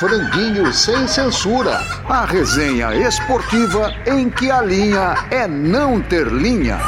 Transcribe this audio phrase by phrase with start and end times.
[0.00, 1.78] Franguinho Sem Censura.
[2.08, 6.78] A resenha esportiva em que a linha é não ter linha.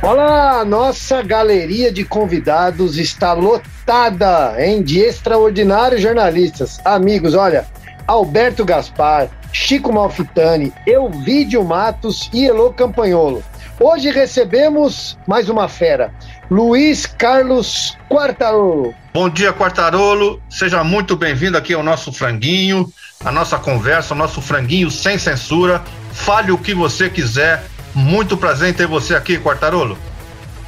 [0.00, 6.80] Olá, nossa galeria de convidados está lotada, hein, de extraordinários jornalistas.
[6.84, 7.66] Amigos, olha,
[8.06, 13.42] Alberto Gaspar, Chico Malfitani, Elvídio Matos e Elô Campanholo.
[13.80, 16.14] Hoje recebemos mais uma fera,
[16.48, 18.94] Luiz Carlos Quartarolo.
[19.16, 20.42] Bom dia, Quartarolo.
[20.50, 22.92] Seja muito bem-vindo aqui ao nosso franguinho,
[23.24, 25.84] a nossa conversa, o nosso franguinho sem censura.
[26.10, 27.62] Fale o que você quiser.
[27.94, 29.96] Muito prazer em ter você aqui, Quartarolo.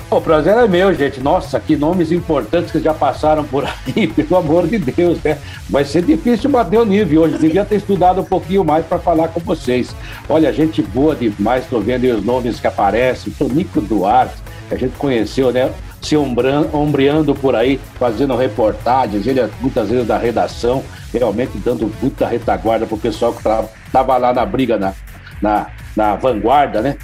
[0.09, 1.19] O prazer é meu, gente.
[1.19, 5.39] Nossa, que nomes importantes que já passaram por aí, pelo amor de Deus, né?
[5.69, 7.39] Vai ser difícil bater o nível hoje.
[7.39, 9.93] Devia ter estudado um pouquinho mais para falar com vocês.
[10.29, 13.33] Olha, gente boa demais, estou vendo aí os nomes que aparecem.
[13.33, 14.37] Tonico Duarte,
[14.69, 15.73] que a gente conheceu, né?
[16.01, 22.27] Se ombreando por aí, fazendo reportagens, ele é muitas vezes da redação, realmente dando muita
[22.27, 24.95] retaguarda para o pessoal que estava lá na briga, na,
[25.41, 26.97] na, na vanguarda, né?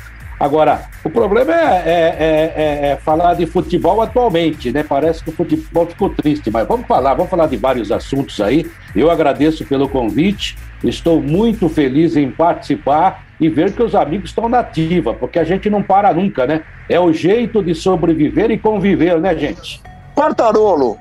[0.42, 4.82] Agora, o problema é, é, é, é, falar de futebol atualmente, né?
[4.82, 8.68] Parece que o futebol ficou triste, mas vamos falar, vamos falar de vários assuntos aí.
[8.92, 14.48] Eu agradeço pelo convite, estou muito feliz em participar e ver que os amigos estão
[14.48, 16.62] na ativa, porque a gente não para nunca, né?
[16.88, 19.82] É o jeito de sobreviver e conviver, né, gente?
[20.14, 20.96] Quartarolo,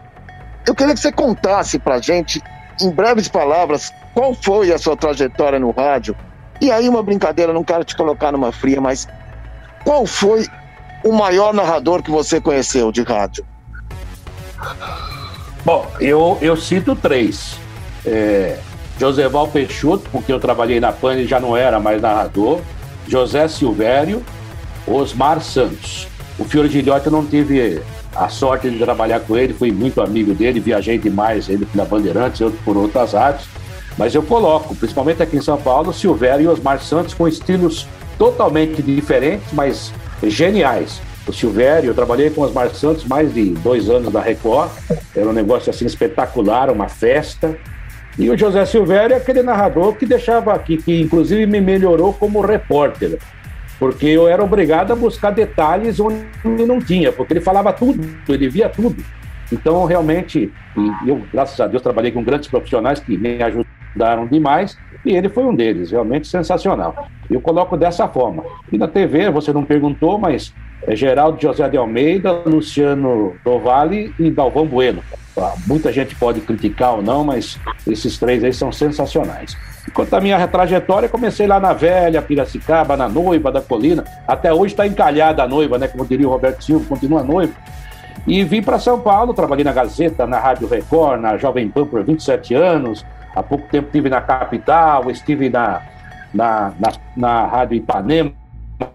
[0.66, 2.42] eu queria que você contasse pra gente,
[2.82, 6.16] em breves palavras, qual foi a sua trajetória no rádio.
[6.60, 9.08] E aí, uma brincadeira, não quero te colocar numa fria, mas
[9.84, 10.48] qual foi
[11.04, 13.46] o maior narrador que você conheceu de rádio?
[15.64, 17.56] Bom, eu, eu cito três.
[18.04, 18.58] É,
[19.02, 22.60] Joseval Peixoto, porque eu trabalhei na PAN e já não era mais narrador.
[23.08, 24.24] José Silvério,
[24.86, 26.08] Osmar Santos.
[26.38, 27.82] O Fiore Gilhote eu não tive
[28.16, 32.42] a sorte de trabalhar com ele, fui muito amigo dele, viajei demais, ele na Bandeirantes,
[32.42, 33.42] eu por outras áreas.
[33.98, 37.88] Mas eu coloco, principalmente aqui em São Paulo, Silvério e Osmar Santos com estilos
[38.20, 39.92] totalmente diferentes, mas
[40.22, 41.02] geniais.
[41.28, 44.70] O Silvério, eu trabalhei com os Mar Santos mais de dois anos da Record,
[45.16, 47.58] era um negócio assim espetacular, uma festa.
[48.20, 52.42] E o José Silvério é aquele narrador que deixava aqui, que inclusive me melhorou como
[52.42, 53.18] repórter,
[53.80, 58.50] porque eu era obrigado a buscar detalhes onde não tinha, porque ele falava tudo, ele
[58.50, 59.04] via tudo.
[59.52, 60.52] Então, realmente,
[61.06, 65.44] eu, graças a Deus, trabalhei com grandes profissionais que me ajudaram demais e ele foi
[65.44, 67.10] um deles, realmente sensacional.
[67.30, 68.44] Eu coloco dessa forma.
[68.72, 70.54] E na TV, você não perguntou, mas
[70.90, 75.04] Geraldo José de Almeida, Luciano Dovale e Dalvão Bueno.
[75.38, 79.56] Ah, muita gente pode criticar ou não, mas esses três aí são sensacionais.
[79.88, 84.04] Enquanto a minha trajetória, comecei lá na Velha, Piracicaba, na Noiva da Colina.
[84.28, 85.88] Até hoje está encalhada a noiva, né?
[85.88, 87.54] Como diria o Roberto Silva, continua noiva.
[88.28, 92.04] E vim para São Paulo, trabalhei na Gazeta, na Rádio Record, na Jovem Pan por
[92.04, 93.04] 27 anos,
[93.36, 95.82] Há pouco tempo estive na capital, estive na,
[96.34, 98.32] na, na, na Rádio Ipanema,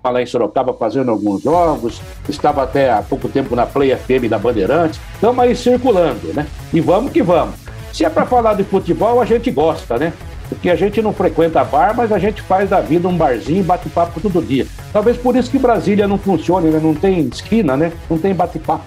[0.04, 2.00] lá em Sorocaba, fazendo alguns jogos.
[2.28, 5.00] Estava até há pouco tempo na Play FM da Bandeirantes.
[5.14, 6.46] Estamos aí circulando, né?
[6.72, 7.54] E vamos que vamos.
[7.92, 10.12] Se é para falar de futebol, a gente gosta, né?
[10.48, 13.62] Porque a gente não frequenta bar, mas a gente faz da vida um barzinho e
[13.62, 14.66] bate papo todo dia.
[14.92, 16.78] Talvez por isso que Brasília não funcione, né?
[16.80, 17.92] Não tem esquina, né?
[18.08, 18.84] Não tem bate-papo.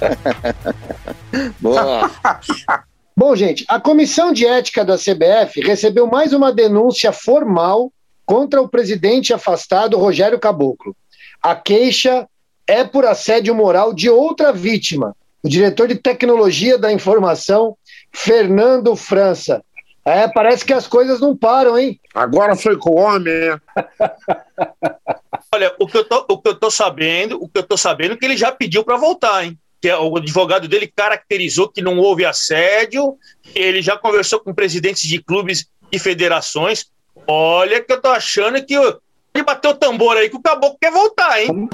[1.60, 2.10] Boa!
[3.16, 7.92] Bom, gente, a Comissão de Ética da CBF recebeu mais uma denúncia formal
[8.28, 10.94] contra o presidente afastado Rogério Caboclo.
[11.42, 12.28] A queixa
[12.66, 17.74] é por assédio moral de outra vítima, o diretor de tecnologia da informação,
[18.12, 19.64] Fernando França.
[20.04, 21.98] É, parece que as coisas não param, hein?
[22.14, 23.58] Agora foi com o homem, né?
[25.54, 28.12] Olha, o que, eu tô, o que eu tô sabendo, o que eu tô sabendo
[28.12, 29.58] é que ele já pediu para voltar, hein?
[29.80, 33.16] que é o advogado dele caracterizou que não houve assédio,
[33.54, 36.90] ele já conversou com presidentes de clubes e federações.
[37.26, 40.90] Olha que eu tô achando que ele bateu o tambor aí que o caboclo quer
[40.90, 41.68] voltar, hein?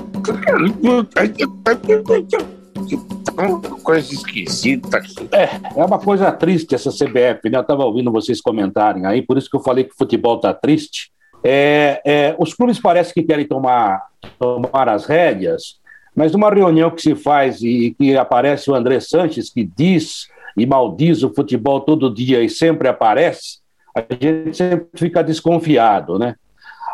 [3.37, 5.28] Uma coisa esquisita aqui.
[5.33, 7.59] É, é uma coisa triste essa CBF, né?
[7.59, 10.53] Eu tava ouvindo vocês comentarem aí, por isso que eu falei que o futebol tá
[10.53, 11.13] triste.
[11.42, 14.03] É, é, os clubes parecem que querem tomar,
[14.39, 15.78] tomar as rédeas,
[16.15, 20.65] mas numa reunião que se faz e que aparece o André Sanches, que diz e
[20.65, 23.59] maldiz o futebol todo dia e sempre aparece,
[23.95, 26.35] a gente sempre fica desconfiado, né?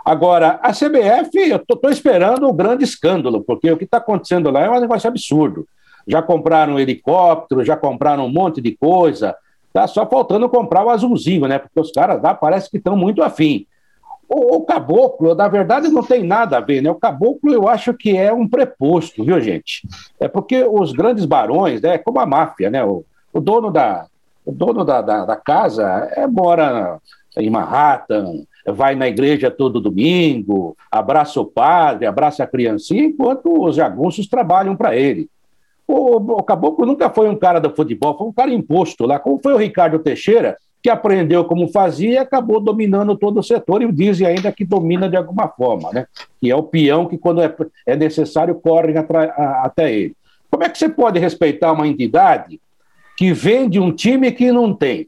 [0.05, 4.61] Agora, a CBF, eu estou esperando um grande escândalo, porque o que está acontecendo lá
[4.63, 5.67] é um negócio absurdo.
[6.07, 9.37] Já compraram um helicóptero, já compraram um monte de coisa,
[9.73, 11.59] tá só faltando comprar o azulzinho, né?
[11.59, 13.67] Porque os caras lá parece que estão muito afim.
[14.29, 16.91] O, o, caboclo, na verdade, não tem nada a ver, né?
[16.91, 19.87] O caboclo eu acho que é um preposto, viu, gente?
[20.19, 22.85] É porque os grandes barões, né, como a máfia, né?
[22.85, 24.07] O, o dono da.
[24.51, 26.99] O dono da, da, da casa é, mora
[27.39, 33.77] em Manhattan, vai na igreja todo domingo, abraça o padre, abraça a criancinha, enquanto os
[33.77, 35.29] jagunços trabalham para ele.
[35.87, 39.39] O, o Caboclo nunca foi um cara do futebol, foi um cara imposto lá, como
[39.41, 43.93] foi o Ricardo Teixeira, que aprendeu como fazia e acabou dominando todo o setor, e
[43.93, 46.07] dizem ainda que domina de alguma forma, né?
[46.41, 47.55] que é o peão que, quando é,
[47.87, 48.95] é necessário, corre
[49.63, 50.17] até ele.
[50.51, 52.61] Como é que você pode respeitar uma entidade
[53.21, 55.07] que vende um time que não tem?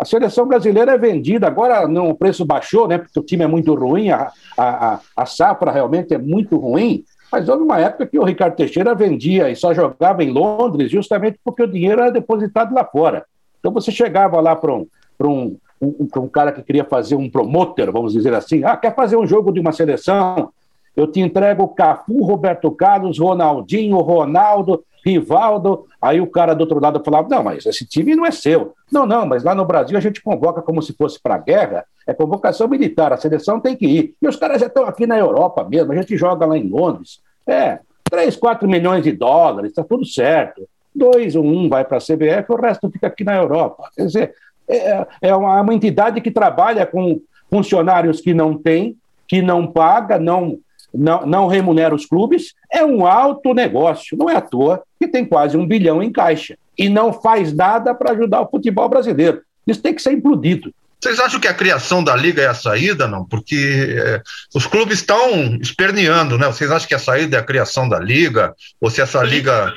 [0.00, 2.96] A seleção brasileira é vendida, agora não, o preço baixou, né?
[2.96, 7.04] Porque o time é muito ruim, a, a, a safra realmente é muito ruim.
[7.30, 11.38] Mas houve uma época que o Ricardo Teixeira vendia e só jogava em Londres justamente
[11.44, 13.26] porque o dinheiro era depositado lá fora.
[13.60, 14.86] Então você chegava lá para um,
[15.20, 19.18] um, um, um cara que queria fazer um promoter, vamos dizer assim, ah, quer fazer
[19.18, 20.48] um jogo de uma seleção?
[20.96, 25.86] Eu te entrego Cafu, Roberto Carlos, Ronaldinho, Ronaldo, Rivaldo.
[26.00, 28.74] Aí o cara do outro lado falava: não, mas esse time não é seu.
[28.90, 31.84] Não, não, mas lá no Brasil a gente convoca como se fosse para a guerra,
[32.06, 34.14] é convocação militar, a seleção tem que ir.
[34.20, 37.20] E os caras já estão aqui na Europa mesmo, a gente joga lá em Londres.
[37.46, 37.80] É,
[38.10, 40.66] 3, 4 milhões de dólares, está tudo certo.
[40.94, 43.90] Dois um vai para a CBF, o resto fica aqui na Europa.
[43.96, 44.34] Quer dizer,
[44.68, 47.20] é, é uma, uma entidade que trabalha com
[47.50, 48.96] funcionários que não tem,
[49.26, 50.58] que não paga, não
[50.94, 54.16] não, não remunera os clubes, é um alto negócio.
[54.16, 57.94] Não é à toa que tem quase um bilhão em caixa e não faz nada
[57.94, 59.42] para ajudar o futebol brasileiro.
[59.66, 60.72] Isso tem que ser implodido.
[61.00, 63.26] Vocês acham que a criação da liga é a saída, não?
[63.26, 64.22] Porque é,
[64.54, 66.46] os clubes estão esperneando, né?
[66.46, 68.54] Vocês acham que a saída é a criação da liga?
[68.80, 69.74] Ou se essa liga.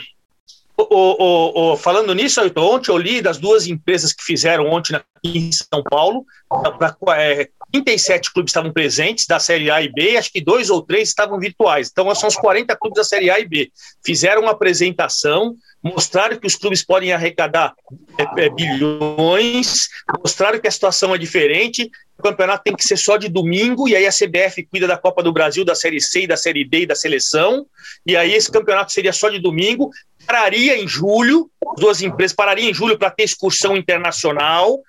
[0.80, 5.52] O, o, o, falando nisso, ontem eu li das duas empresas que fizeram ontem em
[5.52, 6.24] São Paulo,
[6.78, 10.82] pra, é, 37 clubes estavam presentes da Série A e B, acho que dois ou
[10.82, 11.90] três estavam virtuais.
[11.92, 13.72] Então, são os 40 clubes da Série A e B.
[14.06, 15.56] Fizeram uma apresentação,
[15.88, 17.74] mostraram que os clubes podem arrecadar
[18.18, 19.88] é, é, bilhões,
[20.20, 23.96] mostraram que a situação é diferente, o campeonato tem que ser só de domingo, e
[23.96, 26.86] aí a CBF cuida da Copa do Brasil, da Série C, da Série D e
[26.86, 27.66] da seleção,
[28.06, 29.92] e aí esse campeonato seria só de domingo,
[30.26, 34.82] pararia em julho, duas empresas parariam em julho para ter excursão internacional.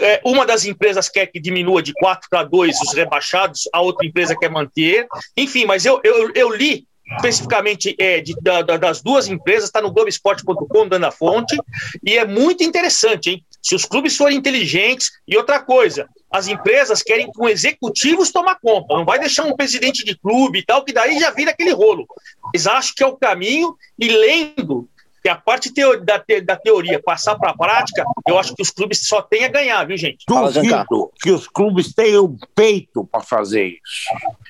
[0.00, 4.06] É, uma das empresas quer que diminua de quatro para dois os rebaixados, a outra
[4.06, 5.06] empresa quer manter.
[5.36, 9.92] Enfim, mas eu, eu, eu li especificamente é, de, da, das duas empresas, está no
[9.92, 11.56] Globoesporte.com, dando a fonte,
[12.04, 13.44] e é muito interessante, hein?
[13.62, 18.94] Se os clubes forem inteligentes, e outra coisa, as empresas querem com executivos tomar conta,
[18.94, 22.06] não vai deixar um presidente de clube e tal, que daí já vira aquele rolo.
[22.52, 24.88] Mas acho que é o caminho, e lendo
[25.26, 28.62] que a parte teo da, te da, teoria passar para a prática, eu acho que
[28.62, 30.24] os clubes só têm a ganhar, viu, gente?
[30.24, 33.80] Duvido que os clubes tenham peito para fazer isso.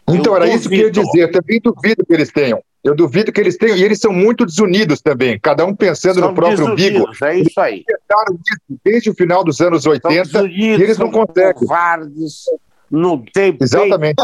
[0.07, 0.61] Então, eu era duvido.
[0.61, 1.23] isso que eu ia dizer.
[1.23, 2.63] Eu também duvido que eles tenham.
[2.85, 3.75] Eu duvido que eles tenham.
[3.75, 7.09] E eles são muito desunidos também, cada um pensando são no próprio umbigo.
[7.25, 7.83] É isso aí.
[7.89, 11.55] Eles tentaram isso desde o final dos anos 80 e eles não conseguem.
[11.55, 12.45] Covardes,
[12.91, 14.23] não tem Exatamente.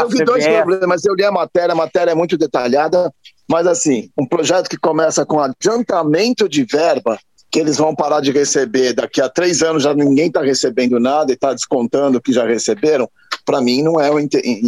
[0.00, 1.04] Eu vi dois problemas.
[1.04, 3.12] Eu li a matéria, a matéria é muito detalhada.
[3.48, 7.18] Mas, assim, um projeto que começa com adiantamento de verba,
[7.50, 11.30] que eles vão parar de receber daqui a três anos, já ninguém está recebendo nada
[11.30, 13.08] e está descontando o que já receberam,
[13.44, 14.10] para mim não é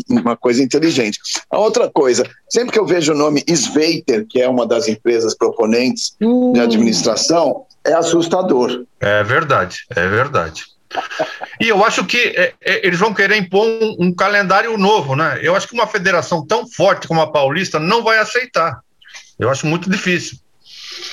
[0.08, 1.18] uma coisa inteligente.
[1.50, 5.34] A outra coisa, sempre que eu vejo o nome Sveiter, que é uma das empresas
[5.34, 6.52] proponentes hum.
[6.52, 8.84] de administração, é assustador.
[9.00, 10.64] É verdade, é verdade.
[11.60, 15.38] E eu acho que é, é, eles vão querer impor um, um, calendário novo, né?
[15.42, 18.80] Eu acho que uma federação tão forte como a Paulista não vai aceitar.
[19.38, 20.38] Eu acho muito difícil.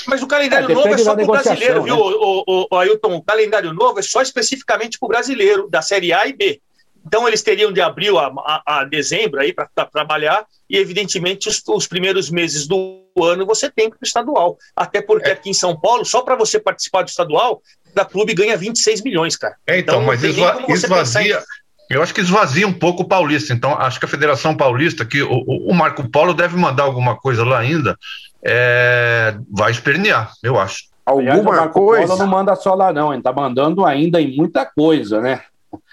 [0.08, 1.86] Mas o calendário é, novo é só para o brasileiro, né?
[1.86, 3.16] viu, o, o, o, Ailton?
[3.16, 6.62] O calendário novo é só especificamente para o brasileiro, da Série A e B.
[7.06, 11.62] Então, eles teriam de abril a, a, a dezembro aí para trabalhar, e evidentemente os,
[11.68, 14.58] os, primeiros meses do ano você tem para o estadual.
[14.76, 15.34] Até porque é.
[15.34, 17.62] aqui em São Paulo, só para você participar do estadual,
[17.94, 19.56] da clube ganha 26 milhões, cara.
[19.68, 21.40] É, então, então mas esva esvazia.
[21.40, 21.64] Em...
[21.96, 23.54] Eu acho que esvazia um pouco o Paulista.
[23.54, 27.44] Então, acho que a Federação Paulista, que o, o Marco Polo deve mandar alguma coisa
[27.44, 27.98] lá ainda,
[28.44, 29.36] é...
[29.52, 30.86] vai espernear, eu acho.
[31.06, 32.08] Alguma coisa.
[32.08, 33.14] Polo não manda só lá, não.
[33.14, 35.42] Ele tá mandando ainda em muita coisa, né?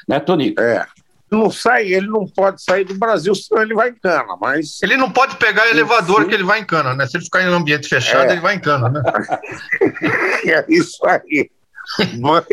[0.08, 0.60] Né, Tonico?
[0.60, 0.86] É
[1.30, 4.82] não sai, ele não pode sair do Brasil, senão ele vai em cana, mas...
[4.82, 7.06] Ele não pode pegar elevador que ele vai em cana, né?
[7.06, 8.32] Se ele ficar em um ambiente fechado, é.
[8.32, 9.02] ele vai em cana, né?
[10.44, 11.50] é isso aí.
[12.18, 12.46] Mas,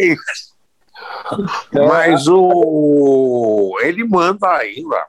[1.73, 5.05] mas o, ele manda ainda,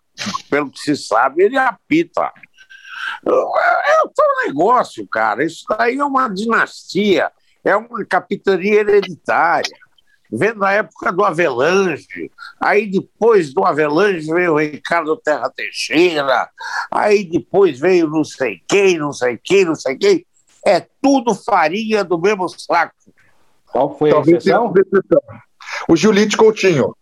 [0.50, 2.32] pelo que se sabe, ele apita.
[3.26, 5.44] É, é um negócio, cara.
[5.44, 7.30] Isso daí é uma dinastia,
[7.64, 9.76] é uma capitania hereditária.
[10.30, 12.30] Vem na época do Avelange,
[12.60, 16.48] aí depois do Avelange veio o Ricardo Terra Teixeira,
[16.90, 20.26] aí depois veio não sei quem, não sei quem, não sei quem.
[20.66, 22.94] É tudo farinha do mesmo saco.
[23.72, 24.72] Qual foi Talvez a exceção?
[25.88, 26.94] O Julite Coutinho.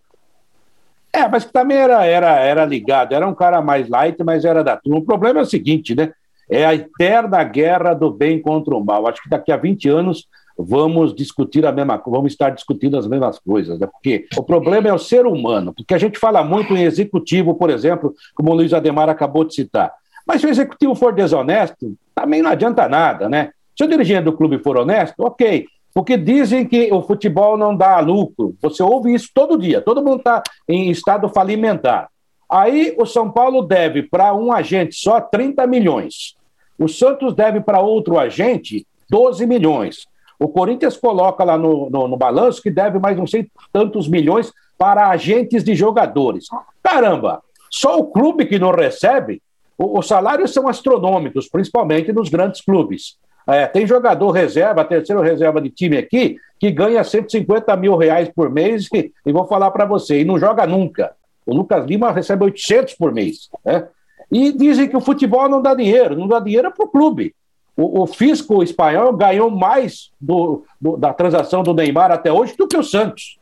[1.13, 4.63] É, mas que também era, era, era ligado, era um cara mais light, mas era
[4.63, 4.99] da turma.
[4.99, 6.13] O problema é o seguinte, né?
[6.49, 9.07] É a eterna guerra do bem contra o mal.
[9.09, 13.39] Acho que daqui a 20 anos vamos discutir a mesma vamos estar discutindo as mesmas
[13.39, 13.87] coisas, né?
[13.87, 17.71] Porque o problema é o ser humano, porque a gente fala muito em executivo, por
[17.71, 19.93] exemplo, como o Luiz Ademar acabou de citar.
[20.27, 23.51] Mas se o executivo for desonesto, também não adianta nada, né?
[23.77, 25.67] Se o dirigente do clube for honesto, ok.
[25.95, 28.55] Porque dizem que o futebol não dá lucro.
[28.61, 32.09] Você ouve isso todo dia, todo mundo está em estado falimentar.
[32.51, 36.35] Aí o São Paulo deve para um agente só 30 milhões.
[36.79, 40.07] O Santos deve para outro agente 12 milhões.
[40.39, 44.53] O Corinthians coloca lá no, no, no balanço que deve mais não sei tantos milhões
[44.79, 46.47] para agentes de jogadores.
[46.83, 49.43] Caramba, só o clube que não recebe,
[49.79, 53.17] os salários são astronômicos, principalmente nos grandes clubes.
[53.47, 58.51] É, tem jogador reserva, terceiro reserva de time aqui, que ganha 150 mil reais por
[58.51, 61.13] mês, e, e vou falar para você, e não joga nunca.
[61.45, 63.49] O Lucas Lima recebe 800 por mês.
[63.65, 63.87] Né?
[64.33, 67.35] E dizem que o futebol não dá dinheiro, não dá dinheiro para o clube.
[67.77, 72.77] O, fisco espanhol ganhou mais do, do, da transação do Neymar até hoje do que
[72.77, 73.39] o Santos.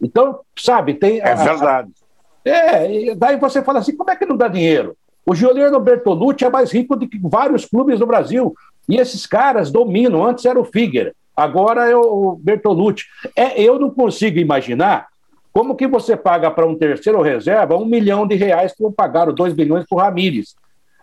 [0.00, 1.20] Então, sabe, tem.
[1.20, 1.90] É verdade.
[2.46, 4.96] A, é, daí você fala assim: como é que não dá dinheiro?
[5.26, 8.54] O Giuliano Bertolucci é mais rico do que vários clubes do Brasil.
[8.88, 10.24] E esses caras dominam.
[10.24, 13.04] Antes era o Figuer, agora é o Bertolucci.
[13.34, 15.08] É, eu não consigo imaginar
[15.52, 19.32] como que você paga para um terceiro reserva um milhão de reais que vão pagar
[19.32, 20.54] dois bilhões para o Ramires.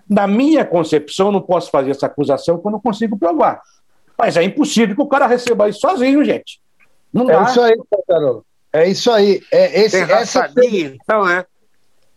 [0.09, 3.61] Na minha concepção, não posso fazer essa acusação porque eu não consigo provar.
[4.17, 6.59] Mas é impossível que o cara receba isso sozinho, gente.
[7.11, 7.43] Não é dá.
[7.43, 7.75] isso aí,
[8.07, 8.43] Carol.
[8.71, 9.41] É isso aí.
[9.51, 11.45] É esse, essa, então, é.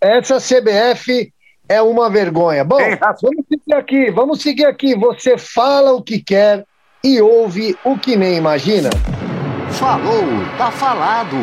[0.01, 1.33] essa CBF
[1.69, 2.65] é uma vergonha.
[2.65, 2.79] Bom,
[3.23, 4.97] vamos seguir aqui, vamos seguir aqui.
[4.97, 6.65] Você fala o que quer
[7.05, 8.91] e ouve o que nem imagina.
[9.73, 10.25] Falou,
[10.57, 11.37] tá falado.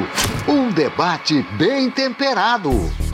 [0.47, 2.71] Um debate bem temperado.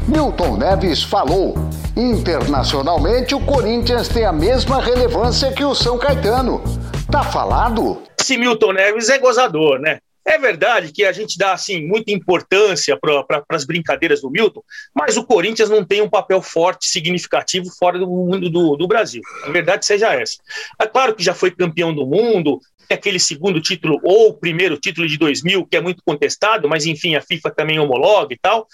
[0.09, 1.53] Milton Neves falou.
[1.95, 6.63] Internacionalmente, o Corinthians tem a mesma relevância que o São Caetano.
[7.11, 8.01] Tá falado?
[8.19, 9.99] Esse Milton Neves é gozador, né?
[10.29, 14.61] É verdade que a gente dá assim muita importância para as brincadeiras do Milton,
[14.93, 19.23] mas o Corinthians não tem um papel forte, significativo fora do mundo do, do Brasil.
[19.43, 20.35] A verdade seja essa.
[20.79, 25.17] É claro que já foi campeão do mundo, aquele segundo título ou primeiro título de
[25.17, 28.67] 2000, que é muito contestado, mas enfim, a FIFA também homologa e tal.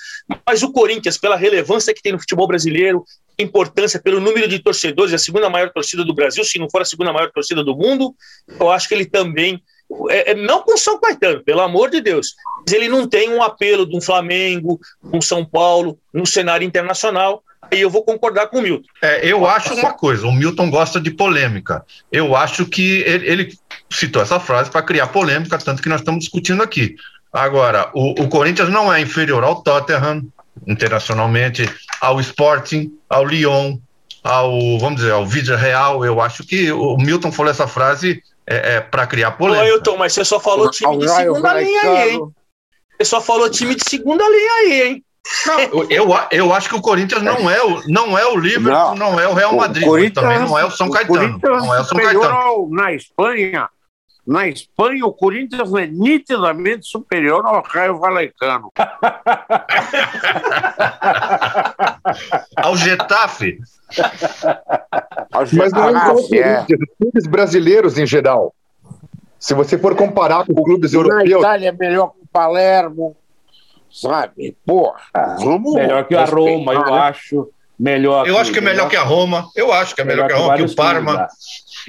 [0.45, 3.05] Mas o Corinthians, pela relevância que tem no futebol brasileiro,
[3.39, 6.85] importância pelo número de torcedores, a segunda maior torcida do Brasil, se não for a
[6.85, 8.13] segunda maior torcida do mundo,
[8.59, 9.63] eu acho que ele também
[10.09, 13.41] é, é, não com São Caetano, pelo amor de Deus, mas ele não tem um
[13.41, 17.43] apelo de um Flamengo, um São Paulo, no cenário internacional.
[17.71, 18.87] Aí eu vou concordar com o Milton.
[19.01, 21.83] É, eu acho uma coisa: o Milton gosta de polêmica.
[22.11, 23.53] Eu acho que ele, ele
[23.89, 26.95] citou essa frase para criar polêmica, tanto que nós estamos discutindo aqui.
[27.31, 30.23] Agora, o, o, Corinthians não é inferior ao Tottenham,
[30.65, 33.77] internacionalmente, ao Sporting, ao Lyon,
[34.23, 36.05] ao, vamos dizer, ao Vídeo Real.
[36.05, 39.63] Eu acho que o Milton falou essa frase é, é para criar polêmica.
[39.63, 42.21] Ô, Ailton, mas você só falou time de segunda linha aí, hein?
[42.97, 45.05] Você só falou time de segunda linha aí, hein?
[45.47, 48.95] Não, eu, eu acho que o Corinthians não é o, não é o Liverpool, não,
[48.95, 51.39] não é o Real Madrid, o também não é o São Caetano.
[51.43, 52.69] O não é o São Caetano.
[52.69, 53.67] Na Espanha,
[54.25, 58.71] na Espanha, o Corinthians é nitidamente superior ao Raio Valecano.
[62.57, 63.59] ao Getafe.
[65.31, 68.55] Mas não é o Corinthians, clubes brasileiros em geral.
[69.37, 71.29] Se você for comparar com clubes na europeus.
[71.29, 73.15] Na Itália é melhor que o Palermo,
[73.91, 74.57] sabe?
[74.65, 76.99] Pô, ah, vamos melhor que a Roma, eu né?
[76.99, 77.51] acho.
[77.77, 79.49] Melhor eu acho que é melhor que a Roma.
[79.55, 81.27] Eu acho que é melhor, melhor que a Roma, que, o Parma.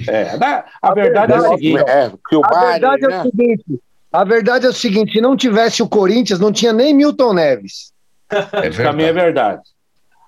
[0.07, 1.83] É, a, a, verdade, é a seguinte.
[1.87, 3.15] É, que o a verdade é né?
[3.15, 3.65] é o seguinte.
[4.11, 7.91] A verdade é o seguinte: se não tivesse o Corinthians, não tinha nem Milton Neves.
[8.29, 9.61] É Também é verdade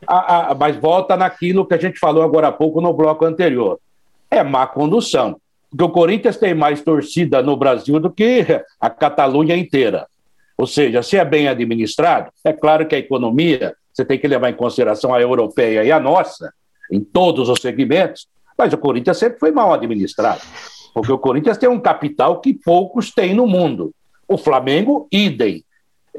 [0.08, 3.80] a, a, mas volta naquilo que a gente falou agora há pouco no bloco anterior.
[4.30, 5.40] É má condução.
[5.70, 8.46] Porque o Corinthians tem mais torcida no Brasil do que
[8.80, 10.08] a Catalunha inteira.
[10.58, 14.50] Ou seja, se é bem administrado, é claro que a economia, você tem que levar
[14.50, 16.52] em consideração a europeia e a nossa,
[16.92, 18.28] em todos os segmentos,
[18.60, 20.42] mas o Corinthians sempre foi mal administrado.
[20.94, 23.94] Porque o Corinthians tem um capital que poucos têm no mundo.
[24.28, 25.64] O Flamengo, idem.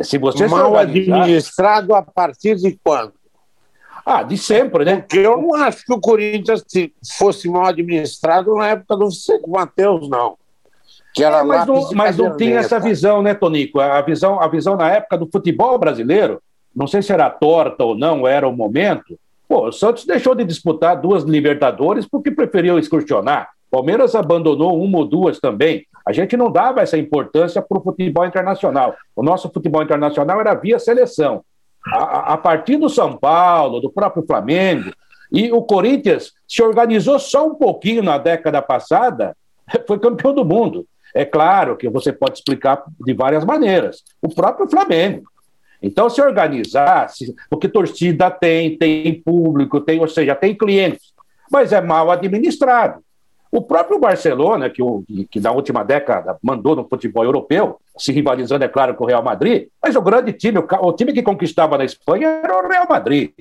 [0.00, 3.12] Se você mal administrado a partir de quando?
[4.06, 4.96] Ah, de sempre, né?
[4.96, 6.64] Porque eu não acho que o Corinthians
[7.18, 9.08] fosse mal administrado na época do
[9.46, 10.38] Matheus, não.
[11.14, 13.80] Que era é, mas não, mas não tinha essa visão, né, Tonico?
[13.80, 16.40] A visão, a visão na época do futebol brasileiro,
[16.74, 19.18] não sei se era torta ou não, era o momento.
[19.50, 23.50] Pô, o Santos deixou de disputar duas Libertadores porque preferiu excursionar.
[23.68, 25.84] Palmeiras abandonou uma ou duas também.
[26.06, 28.94] A gente não dava essa importância para o futebol internacional.
[29.16, 31.42] O nosso futebol internacional era via seleção.
[31.84, 34.92] A, a, partir do São Paulo, do próprio Flamengo,
[35.32, 39.36] e o Corinthians se organizou só um pouquinho na década passada,
[39.84, 40.86] foi campeão do mundo.
[41.12, 44.04] É claro que você pode explicar de várias maneiras.
[44.22, 45.29] O próprio Flamengo.
[45.82, 47.08] Então, se organizar,
[47.48, 51.12] porque torcida tem, tem público, tem, ou seja, tem clientes,
[51.50, 53.02] mas é mal administrado.
[53.52, 58.64] O próprio Barcelona, que, o, que na última década mandou no futebol europeu, se rivalizando,
[58.64, 61.76] é claro, com o Real Madrid, mas o grande time, o, o time que conquistava
[61.76, 63.32] na Espanha era o Real Madrid.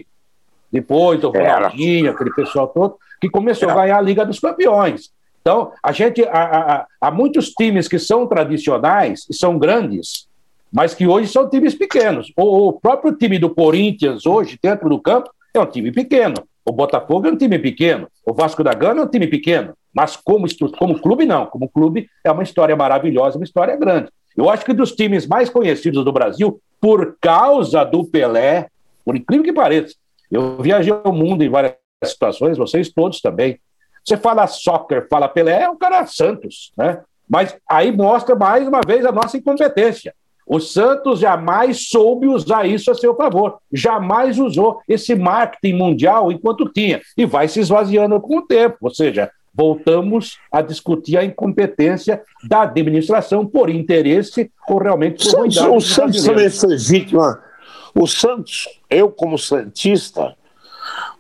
[0.71, 5.11] Depois o Ronaldinho, aquele pessoal todo, que começou a ganhar a Liga dos Campeões.
[5.41, 10.28] Então, a gente, há, há, há muitos times que são tradicionais e são grandes,
[10.71, 12.31] mas que hoje são times pequenos.
[12.37, 16.35] O, o próprio time do Corinthians, hoje, dentro do campo, é um time pequeno.
[16.65, 18.07] O Botafogo é um time pequeno.
[18.25, 19.73] O Vasco da Gama é um time pequeno.
[19.93, 20.45] Mas como,
[20.77, 21.47] como clube, não.
[21.47, 24.09] Como clube, é uma história maravilhosa, uma história grande.
[24.37, 28.67] Eu acho que dos times mais conhecidos do Brasil, por causa do Pelé,
[29.03, 29.95] por incrível que pareça,
[30.31, 31.73] eu viajei o mundo em várias
[32.05, 33.59] situações, vocês todos também.
[34.05, 37.01] Você fala soccer, fala Pelé, é um cara Santos, né?
[37.27, 40.13] Mas aí mostra mais uma vez a nossa incompetência.
[40.49, 46.67] O Santos jamais soube usar isso a seu favor, jamais usou esse marketing mundial enquanto
[46.73, 48.77] tinha, e vai se esvaziando com o tempo.
[48.81, 55.57] Ou seja, voltamos a discutir a incompetência da administração por interesse ou realmente por Santos,
[55.57, 57.43] O Santos também foi vítima.
[57.93, 60.35] O Santos, eu como Santista,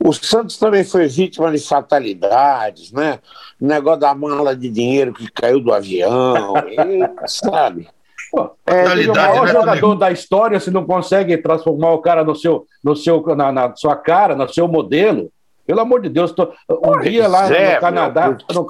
[0.03, 3.19] o Santos também foi vítima de fatalidades, né?
[3.61, 7.87] O negócio da mala de dinheiro que caiu do avião, e, sabe?
[8.31, 12.35] Pô, é, o maior né, jogador da história, se não consegue transformar o cara no
[12.35, 15.31] seu, no seu, na, na sua cara, no seu modelo,
[15.65, 18.65] pelo amor de Deus, tô, um pois dia lá é, no Canadá, meu,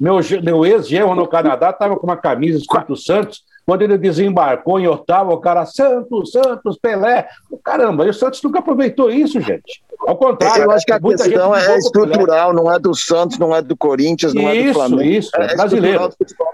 [0.00, 4.86] meu, meu ex-genro no Canadá estava com uma camisa escrito Santos, quando ele desembarcou em
[4.86, 7.26] Ottawa, o cara, Santos, Santos, Pelé.
[7.64, 9.82] Caramba, e o Santos nunca aproveitou isso, gente.
[10.06, 10.64] Ao contrário.
[10.64, 14.34] Eu acho que a questão é estrutural, não é do Santos, não é do Corinthians,
[14.34, 15.02] não isso, é do Flamengo.
[15.02, 16.10] Isso, é, é brasileiro.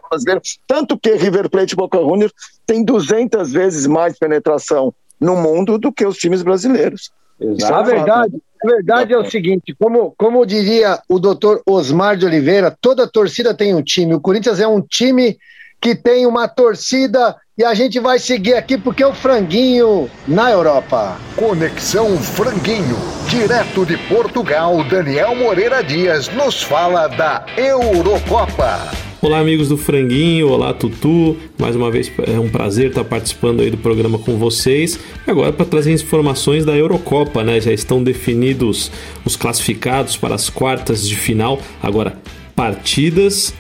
[0.09, 0.41] brasileiro.
[0.67, 2.33] Tanto que River Plate e Boca Juniors
[2.65, 7.11] tem 200 vezes mais penetração no mundo do que os times brasileiros.
[7.41, 7.75] Exato.
[7.75, 12.77] A verdade, a verdade é o seguinte, como, como diria o doutor Osmar de Oliveira,
[12.81, 14.15] toda torcida tem um time.
[14.15, 15.39] O Corinthians é um time
[15.81, 20.51] que tem uma torcida e a gente vai seguir aqui porque é o Franguinho na
[20.51, 21.19] Europa.
[21.35, 22.97] Conexão Franguinho,
[23.29, 28.91] direto de Portugal, Daniel Moreira Dias nos fala da Eurocopa.
[29.23, 31.37] Olá, amigos do Franguinho, olá, Tutu.
[31.59, 34.99] Mais uma vez é um prazer estar participando aí do programa com vocês.
[35.27, 37.61] Agora para trazer informações da Eurocopa, né?
[37.61, 38.91] Já estão definidos
[39.25, 41.61] os classificados para as quartas de final.
[41.83, 42.17] Agora,
[42.57, 43.55] partidas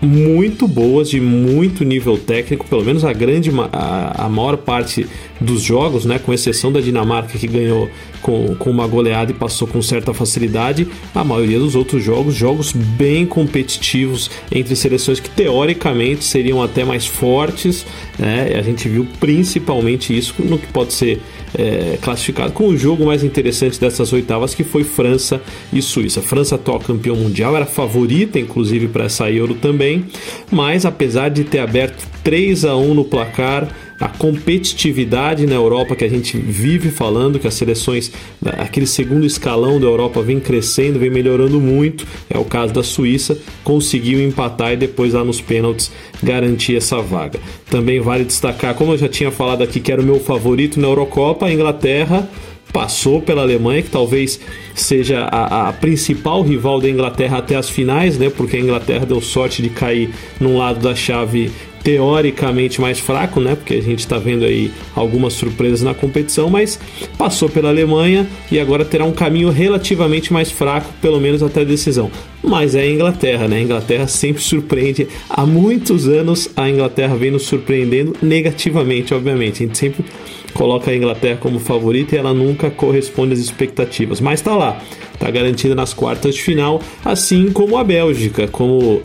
[0.00, 5.06] muito boas, de muito nível técnico, pelo menos a grande, a, a maior parte
[5.40, 7.88] dos jogos, né, com exceção da Dinamarca que ganhou
[8.22, 12.72] com, com uma goleada e passou com certa facilidade, a maioria dos outros jogos, jogos
[12.72, 17.84] bem competitivos entre seleções que teoricamente seriam até mais fortes,
[18.18, 21.20] né, a gente viu principalmente isso no que pode ser
[21.58, 25.42] é, classificado com o jogo mais interessante dessas oitavas, que foi França
[25.72, 26.22] e Suíça.
[26.22, 30.06] França, atual campeão mundial, era favorita, inclusive, para essa Euro também,
[30.50, 33.68] mas apesar de ter aberto 3 a 1 no placar,
[34.00, 38.12] a competitividade na Europa que a gente vive falando, que as seleções,
[38.44, 43.38] aquele segundo escalão da Europa vem crescendo, vem melhorando muito, é o caso da Suíça,
[43.64, 45.90] conseguiu empatar e depois lá nos pênaltis
[46.22, 47.40] garantir essa vaga.
[47.70, 50.86] Também vale destacar, como eu já tinha falado aqui, que era o meu favorito na
[50.86, 52.28] Eurocopa, a Inglaterra
[52.72, 54.38] passou pela Alemanha, que talvez
[54.74, 58.30] seja a, a, principal rival da Inglaterra até as finais, né?
[58.30, 61.50] Porque a Inglaterra deu sorte de cair num lado da chave
[61.88, 63.54] teoricamente mais fraco, né?
[63.56, 66.78] Porque a gente está vendo aí algumas surpresas na competição, mas
[67.16, 71.64] passou pela Alemanha e agora terá um caminho relativamente mais fraco, pelo menos até a
[71.64, 72.10] decisão.
[72.42, 73.56] Mas é a Inglaterra, né?
[73.56, 75.08] A Inglaterra sempre surpreende.
[75.30, 79.62] Há muitos anos a Inglaterra vem nos surpreendendo negativamente, obviamente.
[79.62, 80.04] A gente sempre
[80.52, 84.20] coloca a Inglaterra como favorita e ela nunca corresponde às expectativas.
[84.20, 84.78] Mas tá lá,
[85.18, 89.00] tá garantida nas quartas de final, assim como a Bélgica, como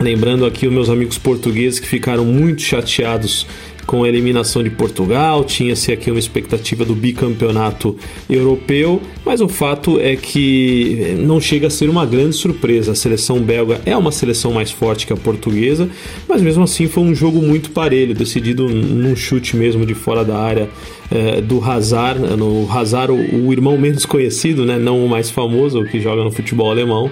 [0.00, 3.46] Lembrando aqui os meus amigos portugueses que ficaram muito chateados
[3.84, 7.94] com a eliminação de Portugal, tinha-se aqui uma expectativa do bicampeonato
[8.28, 12.92] europeu, mas o fato é que não chega a ser uma grande surpresa.
[12.92, 15.90] A seleção belga é uma seleção mais forte que a portuguesa,
[16.26, 20.38] mas mesmo assim foi um jogo muito parelho, decidido num chute mesmo de fora da
[20.38, 20.70] área
[21.10, 25.84] é, do Hazard, no Hazard, o, o, irmão menos conhecido, né, não o mais famoso,
[25.84, 27.10] que joga no futebol alemão,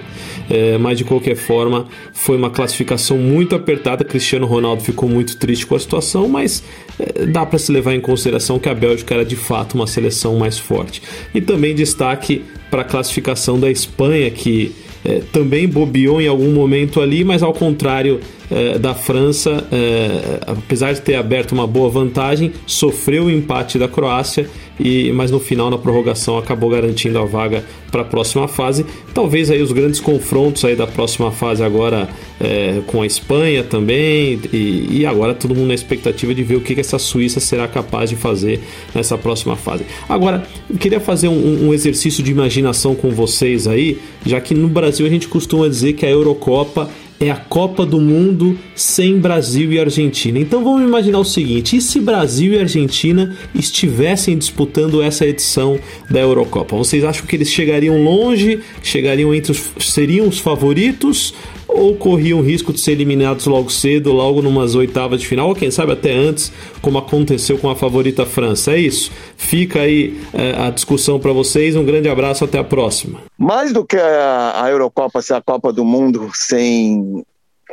[0.49, 4.03] é, mas de qualquer forma foi uma classificação muito apertada.
[4.05, 6.63] Cristiano Ronaldo ficou muito triste com a situação, mas
[6.97, 10.37] é, dá para se levar em consideração que a Bélgica era de fato uma seleção
[10.37, 11.01] mais forte.
[11.35, 17.01] E também destaque para a classificação da Espanha, que é, também bobeou em algum momento
[17.01, 18.19] ali, mas ao contrário
[18.51, 23.87] é, da França, é, apesar de ter aberto uma boa vantagem, sofreu o empate da
[23.87, 28.85] Croácia, e, mas no final, na prorrogação, acabou garantindo a vaga para a próxima fase.
[29.13, 32.07] Talvez aí os grandes confrontos aí da próxima fase agora
[32.39, 36.61] é, com a Espanha também, e, e, agora todo mundo na expectativa de ver o
[36.61, 38.61] que, que essa Suíça será capaz de fazer
[38.95, 39.85] nessa próxima fase.
[40.07, 44.69] Agora, eu queria fazer um, um exercício de imaginação com vocês aí, já que no
[44.69, 49.71] Brasil a gente costuma dizer que a Eurocopa é a Copa do Mundo sem Brasil
[49.73, 50.39] e Argentina.
[50.39, 55.79] Então vamos imaginar o seguinte: e se Brasil e Argentina estivessem disputando essa edição
[56.09, 56.75] da Eurocopa?
[56.75, 58.61] Vocês acham que eles chegariam longe?
[58.81, 61.33] Chegariam entre os seriam os favoritos?
[61.69, 65.69] Ou corriam risco de ser eliminados logo cedo, logo numas oitavas de final, ou quem
[65.69, 66.51] sabe até antes,
[66.81, 68.71] como aconteceu com a favorita França.
[68.71, 69.11] É isso.
[69.37, 71.75] Fica aí é, a discussão para vocês.
[71.75, 73.21] Um grande abraço, até a próxima.
[73.37, 77.23] Mais do que a, Eurocopa ser a Copa do Mundo sem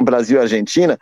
[0.01, 0.99] Brasil e Argentina,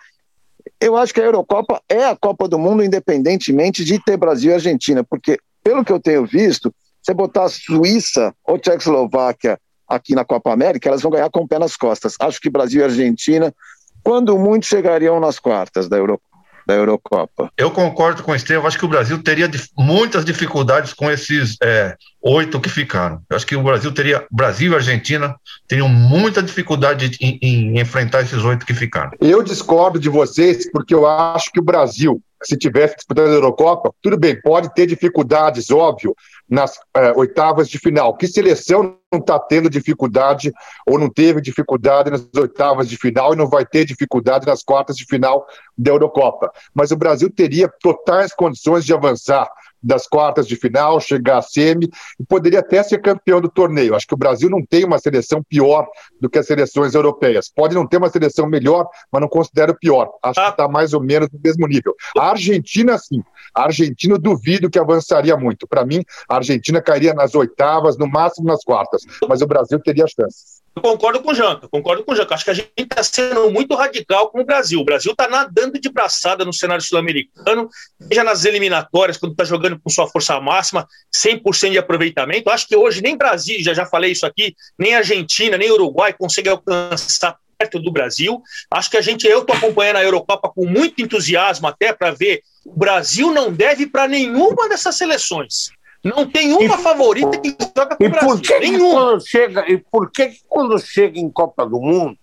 [0.80, 4.54] eu acho que a Eurocopa é a Copa do Mundo, independentemente de ter Brasil e
[4.54, 10.24] Argentina, porque, pelo que eu tenho visto, você botar a Suíça ou Tchecoslováquia aqui na
[10.24, 12.16] Copa América, elas vão ganhar com o pé nas costas.
[12.20, 13.54] Acho que Brasil e Argentina,
[14.02, 16.20] quando muito, chegariam nas quartas da Euro,
[16.66, 17.50] da Eurocopa.
[17.56, 21.96] Eu concordo com o Estevam, acho que o Brasil teria muitas dificuldades com esses é,
[22.22, 23.20] oito que ficaram.
[23.28, 25.36] Eu acho que o Brasil teria, Brasil e Argentina
[25.68, 29.12] teriam muita dificuldade em, em enfrentar esses oito que ficaram.
[29.20, 33.92] Eu discordo de vocês porque eu acho que o Brasil, se tivesse disputando a Eurocopa,
[34.02, 36.14] tudo bem, pode ter dificuldades, óbvio,
[36.48, 38.16] nas é, oitavas de final.
[38.16, 40.52] Que seleção não está tendo dificuldade
[40.86, 44.96] ou não teve dificuldade nas oitavas de final e não vai ter dificuldade nas quartas
[44.96, 46.50] de final da Eurocopa?
[46.74, 49.48] Mas o Brasil teria totais condições de avançar
[49.84, 53.94] das quartas de final, chegar à semi e poderia até ser campeão do torneio.
[53.94, 55.86] Acho que o Brasil não tem uma seleção pior
[56.20, 57.50] do que as seleções europeias.
[57.54, 60.10] Pode não ter uma seleção melhor, mas não considero pior.
[60.22, 61.94] Acho que está mais ou menos no mesmo nível.
[62.18, 63.22] A Argentina, sim.
[63.54, 65.66] A Argentina, duvido que avançaria muito.
[65.68, 69.02] Para mim, a Argentina cairia nas oitavas, no máximo nas quartas.
[69.28, 70.53] Mas o Brasil teria chances.
[70.76, 72.34] Eu concordo com o Janca, concordo com o Janca.
[72.34, 74.80] Acho que a gente está sendo muito radical com o Brasil.
[74.80, 77.68] O Brasil está nadando de braçada no cenário sul-americano,
[78.08, 82.50] seja nas eliminatórias, quando está jogando com sua força máxima, 100% de aproveitamento.
[82.50, 86.50] Acho que hoje nem Brasil, já já falei isso aqui, nem Argentina, nem Uruguai conseguem
[86.50, 88.42] alcançar perto do Brasil.
[88.68, 92.42] Acho que a gente, eu estou acompanhando a Eurocopa com muito entusiasmo até para ver.
[92.64, 95.70] O Brasil não deve para nenhuma dessas seleções.
[96.04, 98.28] Não tem uma e, favorita que joga Brasil.
[98.28, 102.18] Por que quando chega, e por que quando chega em Copa do Mundo,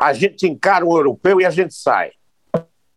[0.00, 2.12] a gente encara o europeu e a gente sai?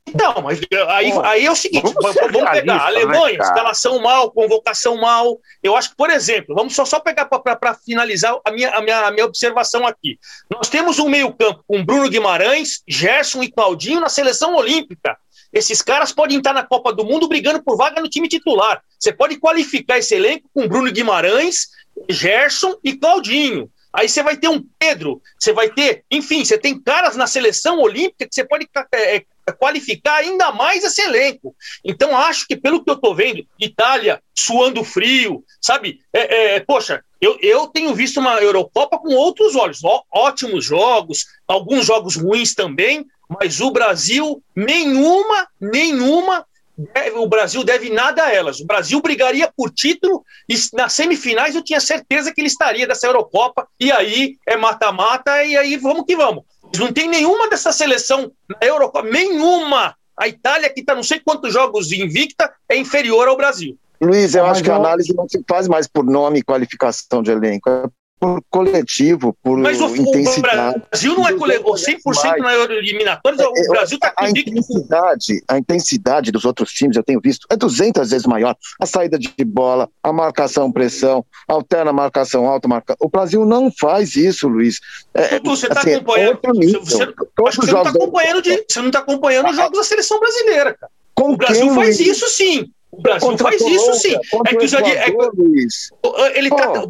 [0.08, 4.32] Então, mas aí, aí é o seguinte: vamos, vamos pegar a Alemanha, né, escalação mal,
[4.32, 5.39] convocação mal.
[5.63, 9.08] Eu acho que, por exemplo, vamos só, só pegar para finalizar a minha, a, minha,
[9.08, 10.20] a minha observação aqui.
[10.50, 15.18] Nós temos um meio-campo com Bruno Guimarães, Gerson e Claudinho na seleção olímpica.
[15.56, 18.84] Esses caras podem estar na Copa do Mundo brigando por vaga no time titular.
[19.00, 21.70] Você pode qualificar esse elenco com Bruno Guimarães,
[22.10, 23.72] Gerson e Claudinho.
[23.94, 27.80] Aí você vai ter um Pedro, você vai ter, enfim, você tem caras na seleção
[27.80, 29.26] olímpica que você pode é, é,
[29.58, 31.56] qualificar ainda mais esse elenco.
[31.86, 36.02] Então, acho que, pelo que eu estou vendo, Itália suando frio, sabe?
[36.12, 39.82] É, é, poxa, eu, eu tenho visto uma Eurocopa com outros olhos.
[39.82, 46.46] Ó, ótimos jogos, alguns jogos ruins também, mas o Brasil, nenhuma, nenhuma,
[46.78, 48.60] deve, o Brasil deve nada a elas.
[48.60, 53.08] O Brasil brigaria por título e nas semifinais eu tinha certeza que ele estaria dessa
[53.08, 56.44] Eurocopa, e aí é mata-mata, e aí vamos que vamos.
[56.78, 59.96] Não tem nenhuma dessa seleção na Eurocopa, nenhuma.
[60.18, 63.78] A Itália, que está não sei quantos jogos invicta, é inferior ao Brasil.
[64.02, 67.32] Luiz, eu acho que a análise não se faz mais por nome e qualificação de
[67.32, 67.84] elenco, é
[68.26, 70.78] por coletivo, por Mas o, intensidade.
[70.78, 75.58] O Brasil não é coletivo, 100% na eliminatórias, o é, Brasil está a intensidade, a
[75.58, 78.56] intensidade dos outros times, eu tenho visto, é 200 vezes maior.
[78.80, 82.96] A saída de bola, a marcação, pressão, alterna marcação alta, marca.
[83.00, 84.80] O Brasil não faz isso, Luiz.
[85.14, 86.40] É, Tutu, você está assim, é acompanhando.
[86.44, 89.56] É você, você, acho que você não está acompanhando, de, você não tá acompanhando os
[89.56, 90.92] jogos da seleção brasileira, cara.
[91.14, 92.70] Com o Brasil quem, faz isso sim.
[92.98, 94.16] O Brasil contra faz Colômbia, isso sim.
[94.16, 96.88] É que o Equador, é, ele tá.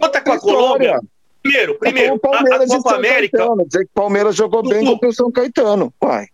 [0.00, 1.00] Conta com a Colômbia.
[1.42, 3.36] Primeiro, primeiro, é a, a Copa América.
[3.36, 5.92] Caetano, dizer que o Palmeiras jogou bem contra o São Caetano.
[6.02, 6.26] Uai.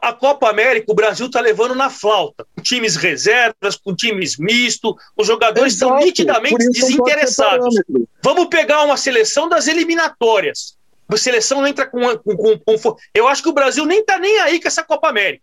[0.00, 4.94] A Copa América, o Brasil está levando na flauta, com times reservas, com times mistos,
[5.16, 7.74] os jogadores Exato, estão nitidamente desinteressados.
[8.22, 10.76] Vamos pegar uma seleção das eliminatórias.
[11.08, 12.96] A seleção entra com, com, com, com.
[13.12, 15.42] Eu acho que o Brasil nem está nem aí com essa Copa América.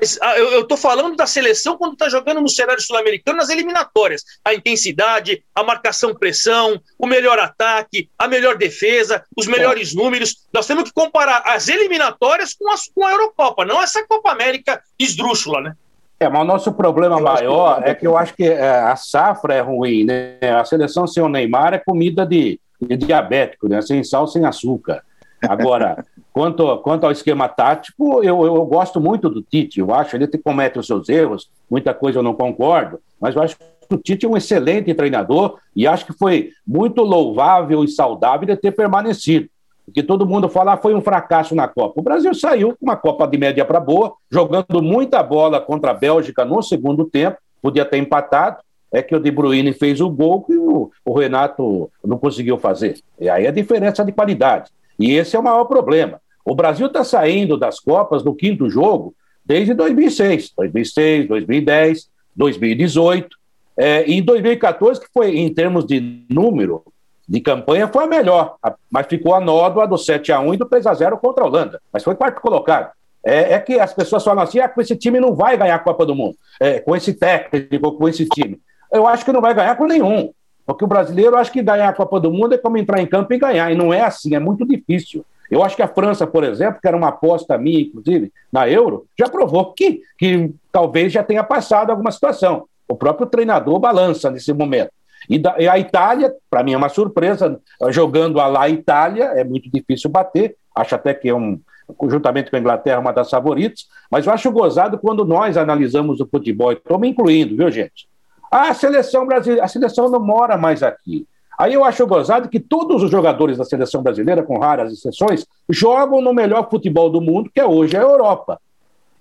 [0.00, 4.22] Mas ah, eu estou falando da seleção quando está jogando no cenário sul-americano nas eliminatórias.
[4.44, 10.46] A intensidade, a marcação-pressão, o melhor ataque, a melhor defesa, os melhores números.
[10.52, 14.82] Nós temos que comparar as eliminatórias com, as, com a Eurocopa, não essa Copa América
[14.98, 15.74] esdrúxula, né?
[16.20, 17.90] É, mas o nosso problema eu maior que...
[17.90, 20.38] é que eu acho que é, a safra é ruim, né?
[20.56, 23.82] A seleção sem o Neymar é comida de, de diabético, né?
[23.82, 25.02] Sem sal, sem açúcar.
[25.48, 29.80] Agora, quanto, quanto ao esquema tático, eu, eu, gosto muito do Tite.
[29.80, 33.56] Eu acho ele comete os seus erros, muita coisa eu não concordo, mas eu acho
[33.56, 33.64] que
[33.94, 38.56] o Tite é um excelente treinador e acho que foi muito louvável e saudável de
[38.56, 39.48] ter permanecido.
[39.84, 42.00] Porque todo mundo fala ah, foi um fracasso na Copa.
[42.00, 45.94] O Brasil saiu com uma Copa de média para boa, jogando muita bola contra a
[45.94, 48.58] Bélgica no segundo tempo, podia ter empatado.
[48.94, 53.00] É que o De Bruyne fez o gol e o, o Renato não conseguiu fazer.
[53.18, 54.70] E aí a diferença de qualidade.
[54.98, 56.20] E esse é o maior problema.
[56.44, 63.36] O Brasil está saindo das Copas no quinto jogo desde 2006, 2006, 2010, 2018.
[63.76, 66.82] É, em 2014, que foi, em termos de número
[67.28, 68.56] de campanha, foi a melhor,
[68.90, 71.46] mas ficou a nódoa do 7 a 1 e do 3 a 0 contra a
[71.46, 71.80] Holanda.
[71.92, 72.92] Mas foi quarto colocado.
[73.24, 75.78] É, é, que as pessoas falam assim: ah, com esse time não vai ganhar a
[75.78, 78.60] Copa do Mundo, é, com esse técnico, com esse time.
[78.92, 80.32] Eu acho que não vai ganhar com nenhum.
[80.66, 83.32] Porque o brasileiro acha que ganhar a Copa do Mundo é como entrar em campo
[83.32, 83.70] e ganhar.
[83.72, 85.24] E não é assim, é muito difícil.
[85.52, 89.04] Eu acho que a França, por exemplo, que era uma aposta minha, inclusive, na Euro,
[89.18, 92.64] já provou que, que talvez já tenha passado alguma situação.
[92.88, 94.90] O próprio treinador balança nesse momento.
[95.28, 97.60] E, da, e a Itália, para mim é uma surpresa,
[97.90, 100.56] jogando a lá Itália, é muito difícil bater.
[100.74, 101.60] Acho até que é um,
[102.08, 103.88] juntamente com a Inglaterra, uma das favoritas.
[104.10, 108.08] Mas eu acho gozado quando nós analisamos o futebol, estou me incluindo, viu, gente?
[108.50, 111.26] A seleção brasileira, a seleção não mora mais aqui.
[111.58, 116.20] Aí eu acho gozado que todos os jogadores da seleção brasileira, com raras exceções, jogam
[116.20, 118.60] no melhor futebol do mundo, que é hoje a Europa.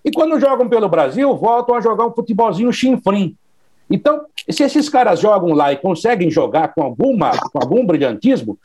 [0.04, 3.36] E quando jogam pelo Brasil, voltam a jogar um futebolzinho chinfrim.
[3.90, 8.58] Então, se esses caras jogam lá e conseguem jogar com, alguma, com algum brilhantismo,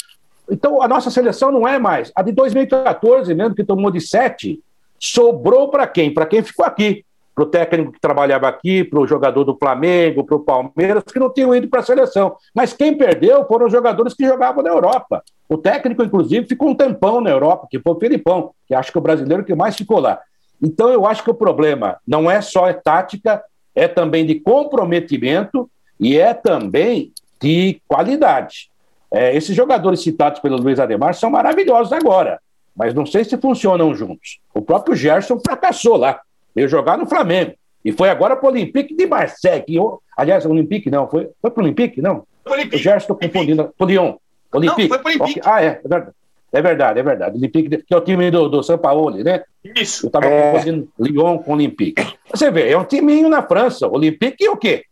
[0.49, 2.13] então a nossa seleção não é mais.
[2.15, 4.61] A de 2014, mesmo que tomou de sete,
[4.99, 6.15] sobrou para quem?
[6.15, 7.05] Para quem ficou aqui
[7.37, 11.19] para o técnico que trabalhava aqui, para o jogador do Flamengo, para o Palmeiras, que
[11.19, 12.35] não tinham ido para a seleção.
[12.55, 15.23] Mas quem perdeu foram os jogadores que jogavam na Europa.
[15.47, 18.97] O técnico, inclusive, ficou um tempão na Europa, que foi o Filipão, que acho que
[18.97, 20.19] é o brasileiro que mais ficou lá.
[20.63, 23.45] Então, eu acho que o problema não é só tática,
[23.75, 25.69] é também de comprometimento
[26.01, 28.71] e é também de qualidade.
[29.13, 32.41] É, esses jogadores citados pelo Luiz Ademar são maravilhosos agora,
[32.75, 34.39] mas não sei se funcionam juntos.
[34.55, 36.19] O próprio Gerson fracassou lá
[36.57, 37.53] veio jogar no Flamengo.
[37.85, 39.63] E foi agora para o Olympique de Marseille.
[39.63, 39.77] Que,
[40.17, 42.25] aliás, o Olympique não, foi, foi para o Olympique, não?
[42.47, 42.79] Olympique.
[42.79, 43.73] Já estou confundindo.
[43.77, 44.15] Para o Lyon.
[44.53, 44.83] Olympique.
[44.83, 45.41] Não, foi para o Olympique.
[45.45, 46.17] Ah, é, é verdade.
[46.53, 47.37] É verdade, é verdade.
[47.37, 49.43] Olympique, que é o time do, do São Paulo, né?
[49.63, 50.07] Isso.
[50.07, 50.53] Eu estava é...
[50.53, 52.03] confundindo Lyon com Olympique.
[52.31, 53.87] Você vê, é um timinho na França.
[53.87, 54.85] Olympique é o quê?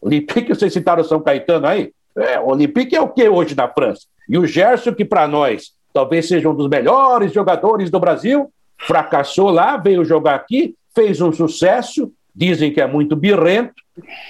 [0.00, 1.90] Olympique, vocês citaram o São Caetano aí?
[2.16, 4.02] É, Olympique é o que hoje na França?
[4.28, 9.50] E o Gerson, que para nós talvez seja um dos melhores jogadores do Brasil, fracassou
[9.50, 13.74] lá, veio jogar aqui, fez um sucesso, dizem que é muito birrento,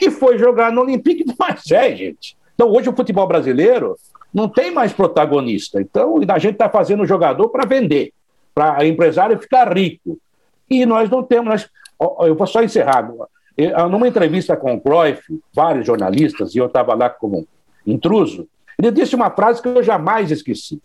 [0.02, 2.37] e foi jogar no Olympique de Marseille, gente.
[2.55, 3.96] Então, hoje o futebol brasileiro
[4.35, 5.81] não tem mais protagonista.
[5.81, 8.12] Então, a gente está fazendo jogador para vender,
[8.52, 10.18] para empresário ficar rico.
[10.68, 11.48] E nós não temos.
[11.48, 11.70] Nós...
[12.26, 13.09] Eu vou só encerrar.
[13.90, 15.22] Numa entrevista com o Cruyff,
[15.55, 17.46] vários jornalistas, e eu estava lá como
[17.87, 18.48] intruso,
[18.79, 20.81] ele disse uma frase que eu jamais esqueci.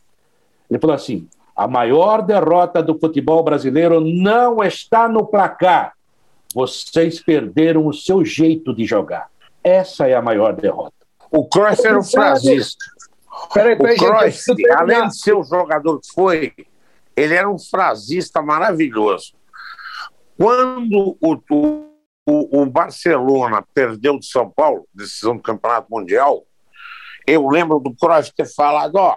[0.70, 1.28] Ele falou assim:
[1.62, 5.94] a maior derrota do futebol brasileiro não está no placar.
[6.56, 9.30] Vocês perderam o seu jeito de jogar.
[9.64, 10.96] Essa é a maior derrota.
[11.30, 12.84] O Cruyff era um frasista.
[13.54, 14.44] Peraí, peraí, o Cruyff,
[14.76, 16.52] além de ser o jogador que foi,
[17.16, 19.34] ele era um frasista maravilhoso.
[20.36, 21.40] Quando o,
[22.26, 26.44] o, o Barcelona perdeu de São Paulo, decisão do Campeonato Mundial,
[27.28, 29.16] eu lembro do Cruyff ter falado, ó,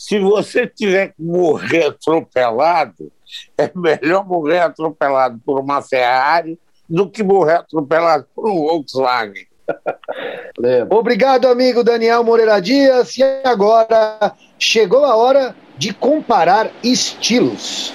[0.00, 3.12] se você tiver que morrer atropelado,
[3.58, 6.58] é melhor morrer atropelado por uma Ferrari
[6.88, 9.46] do que morrer atropelado por um Volkswagen.
[10.88, 13.14] Obrigado, amigo Daniel Moreira Dias.
[13.18, 17.92] E agora chegou a hora de comparar estilos.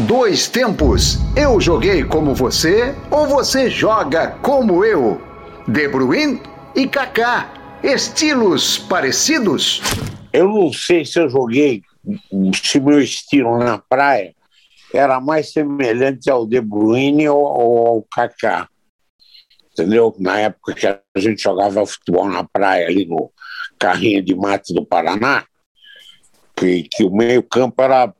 [0.00, 1.18] Dois tempos.
[1.36, 5.22] Eu joguei como você ou você joga como eu?
[5.68, 6.42] De Bruyne
[6.74, 7.78] e Kaká.
[7.80, 9.80] Estilos parecidos?
[10.32, 11.82] Eu não sei se eu joguei,
[12.54, 14.34] se meu estilo na praia
[14.94, 18.68] era mais semelhante ao De Bruyne ou, ou ao Kaká.
[19.72, 20.14] Entendeu?
[20.18, 23.30] Na época que a gente jogava futebol na praia, ali no
[23.78, 25.44] Carrinho de Mate do Paraná,
[26.54, 28.12] que, que o meio-campo era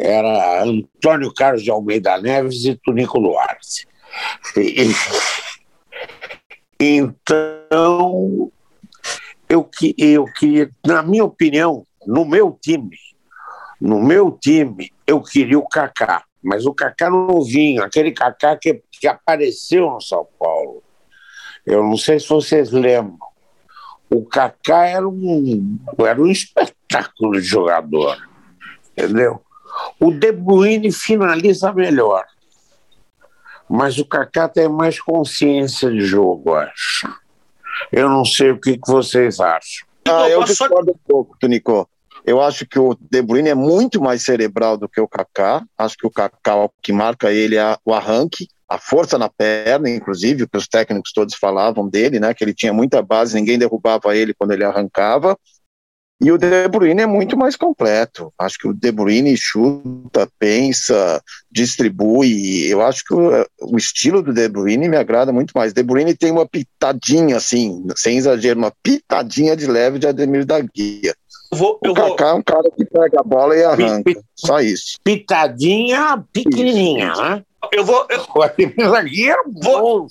[0.00, 3.88] era Antônio Carlos de Almeida Neves e Tunico Luarte.
[6.78, 8.52] Então,
[9.48, 12.96] eu, eu queria, na minha opinião, no meu time,
[13.80, 19.06] no meu time, eu queria o Kaká, mas o Kaká novinho, aquele Kaká que, que
[19.06, 20.82] apareceu no São Paulo.
[21.64, 23.18] Eu não sei se vocês lembram.
[24.10, 28.16] O Kaká era um, era um espetáculo de jogador,
[28.96, 29.42] entendeu?
[30.00, 32.24] O De Bruyne finaliza melhor.
[33.68, 37.06] Mas o Kaká tem mais consciência de jogo, acho.
[37.92, 39.86] Eu não sei o que, que vocês acham.
[40.06, 41.88] Ah, eu discordo um pouco, Tunico.
[42.24, 45.64] Eu acho que o De Bruyne é muito mais cerebral do que o Kaká.
[45.76, 49.88] Acho que o Kaká, o que marca ele é o arranque, a força na perna,
[49.88, 52.34] inclusive, que os técnicos todos falavam dele, né?
[52.34, 55.38] Que ele tinha muita base, ninguém derrubava ele quando ele arrancava.
[56.20, 58.32] E o De Bruyne é muito mais completo.
[58.36, 62.66] Acho que o De Bruyne chuta, pensa, distribui.
[62.68, 65.72] Eu acho que o, o, estilo do De Bruyne me agrada muito mais.
[65.72, 70.60] De Bruyne tem uma pitadinha, assim, sem exagero, uma pitadinha de leve de Ademir da
[70.60, 71.14] Guia.
[71.52, 72.18] Vou, o Kaká vou...
[72.18, 74.02] é um cara que pega a bola e arranca.
[74.02, 74.98] Pit, Só isso.
[75.04, 77.42] Pitadinha pequenininha, né?
[77.72, 78.06] Eu vou.
[78.10, 78.26] Eu...
[78.34, 80.06] O Ademir da Guia é um vou...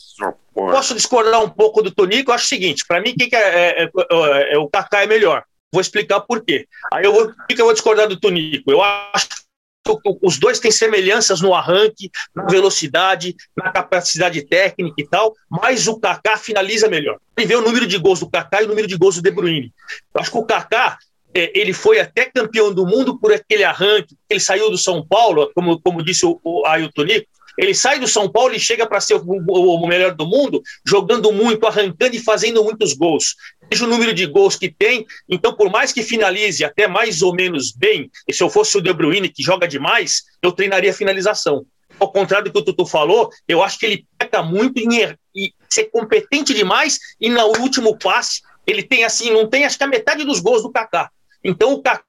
[0.54, 2.32] Posso discordar um pouco do Tonico?
[2.32, 5.08] Eu acho o seguinte: para mim, quem que é, é, é, é, o Kaká é
[5.08, 5.44] melhor.
[5.72, 6.68] Vou explicar por quê.
[6.92, 8.72] Aí eu vou, eu vou discordar do Tonico.
[8.72, 9.36] Eu acho que
[10.22, 16.00] os dois têm semelhanças no arranque, na velocidade, na capacidade técnica e tal, mas o
[16.00, 17.18] Kaká finaliza melhor.
[17.38, 19.32] E vê o número de gols do Kaká e o número de gols do De
[19.32, 19.74] Bruyne.
[20.14, 20.98] Eu acho que o Kaká
[21.34, 25.52] é, ele foi até campeão do mundo por aquele arranque, ele saiu do São Paulo,
[25.54, 27.06] como, como disse o, o Ailton
[27.58, 31.32] ele sai do São Paulo e chega para ser o, o, melhor do mundo, jogando
[31.32, 33.36] muito, arrancando e fazendo muitos gols.
[33.70, 37.34] Veja o número de gols que tem, então por mais que finalize até mais ou
[37.34, 40.94] menos bem, e se eu fosse o De Bruyne, que joga demais, eu treinaria a
[40.94, 41.66] finalização.
[42.00, 45.18] Ao contrário do que o Tutu falou, eu acho que ele peca muito em er
[45.36, 49.84] e ser competente demais e no último passe ele tem assim, não tem acho que
[49.84, 51.10] a metade dos gols do Kaká.
[51.44, 52.04] Então o Kaká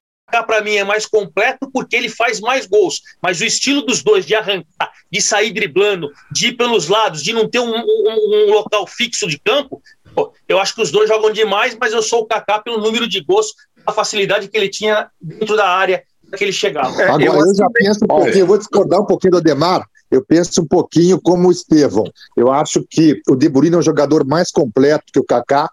[0.46, 4.26] para mim é mais completo porque ele faz mais gols, mas o estilo dos dois
[4.26, 8.52] de arrancar, de sair driblando, de ir pelos lados, de não ter um, um, um
[8.52, 9.80] local fixo de campo,
[10.18, 13.08] pô, eu acho que os dois jogam demais, mas eu sou o Kaká pelo número
[13.08, 13.54] de gols,
[13.86, 16.02] a facilidade que ele tinha dentro da área
[16.36, 17.00] que ele chegava.
[17.00, 19.86] É, Agora eu, eu já penso um pouquinho, eu vou discordar um pouquinho do Ademar,
[20.10, 22.04] eu penso um pouquinho como o Estevão.
[22.36, 25.70] Eu acho que o De Bruyne é um jogador mais completo que o Kaká.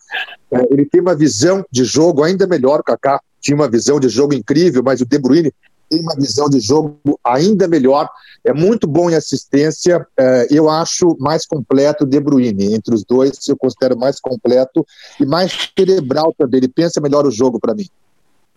[0.52, 2.82] É, ele tem uma visão de jogo ainda melhor.
[2.82, 5.54] O Kaká tinha uma visão de jogo incrível, mas o De Bruyne
[5.89, 8.10] tem uma visão de jogo ainda melhor.
[8.43, 10.06] É muito bom em assistência.
[10.17, 12.74] É, eu acho mais completo o De Bruyne.
[12.74, 14.86] Entre os dois, eu considero mais completo
[15.19, 16.60] e mais cerebral também.
[16.60, 17.88] Ele pensa melhor o jogo para mim.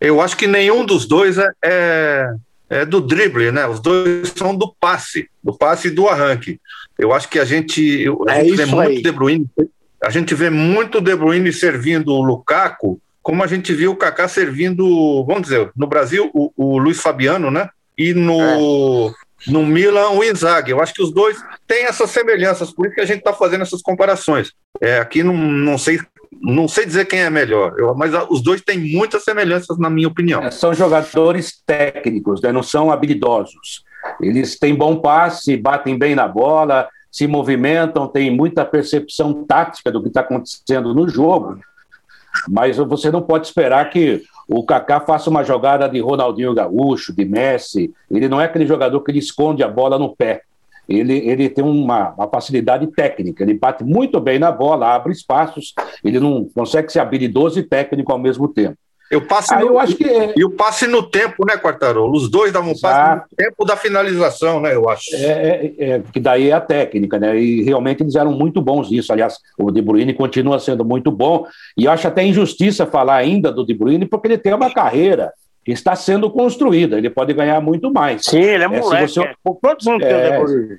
[0.01, 2.35] Eu acho que nenhum dos dois é, é
[2.69, 3.67] é, do drible, né?
[3.67, 6.61] Os dois são do passe, do passe e do arranque.
[6.99, 9.03] Eu acho que a gente, a é gente vê muito aí.
[9.03, 9.47] De Bruyne,
[10.03, 14.27] a gente vê muito De Bruyne servindo o Lukaku, como a gente viu o Kaká
[14.27, 17.69] servindo, vamos dizer, no Brasil o, o Luiz Fabiano, né?
[17.99, 19.51] E no é.
[19.51, 20.71] no Milan o Inzaghi.
[20.71, 21.37] Eu acho que os dois
[21.67, 24.55] têm essas semelhanças, por isso que a gente está fazendo essas comparações.
[24.81, 26.01] É, aqui não, não sei
[26.41, 30.09] não sei dizer quem é melhor, eu, mas os dois têm muitas semelhanças, na minha
[30.09, 30.43] opinião.
[30.43, 33.85] É, são jogadores técnicos, né, não são habilidosos.
[34.23, 40.01] Eles têm bom passe, batem bem na bola, se movimentam, têm muita percepção tática do
[40.01, 41.59] que está acontecendo no jogo.
[42.49, 47.25] Mas você não pode esperar que o Kaká faça uma jogada de Ronaldinho Gaúcho, de
[47.25, 47.93] Messi.
[48.11, 50.43] Ele não é aquele jogador que ele esconde a bola no pé
[50.89, 55.75] ele, ele tem uma, uma, facilidade técnica, ele bate muito bem na bola, abre espaços,
[56.03, 58.79] ele não consegue ser habilidoso e técnico ao mesmo tempo.
[59.11, 60.35] Eu passe no, eu acho que é...
[60.37, 62.15] E o passe no tempo, né, Quartarolo?
[62.15, 65.15] Os dois davam um passe no tempo da finalização, né, eu acho.
[65.15, 67.39] É, é, é, que daí é a técnica, né?
[67.39, 69.13] E realmente eles eram muito bons nisso.
[69.13, 71.47] Aliás, o De Bruyne continua sendo muito bom.
[71.77, 75.33] E eu acho até injustiça falar ainda do De Bruyne, porque ele tem uma carreira
[75.65, 76.99] que está sendo construída.
[76.99, 78.23] Ele pode ganhar muito mais.
[78.25, 79.09] Sim, ele é, é moleque.
[79.09, 79.23] Você...
[79.23, 79.35] É.
[79.43, 80.79] Quantos anos tem é, o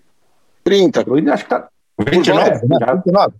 [0.64, 1.06] 30.
[1.16, 1.68] Ele acho que está...
[1.98, 2.78] 29, né?
[2.94, 3.34] 29.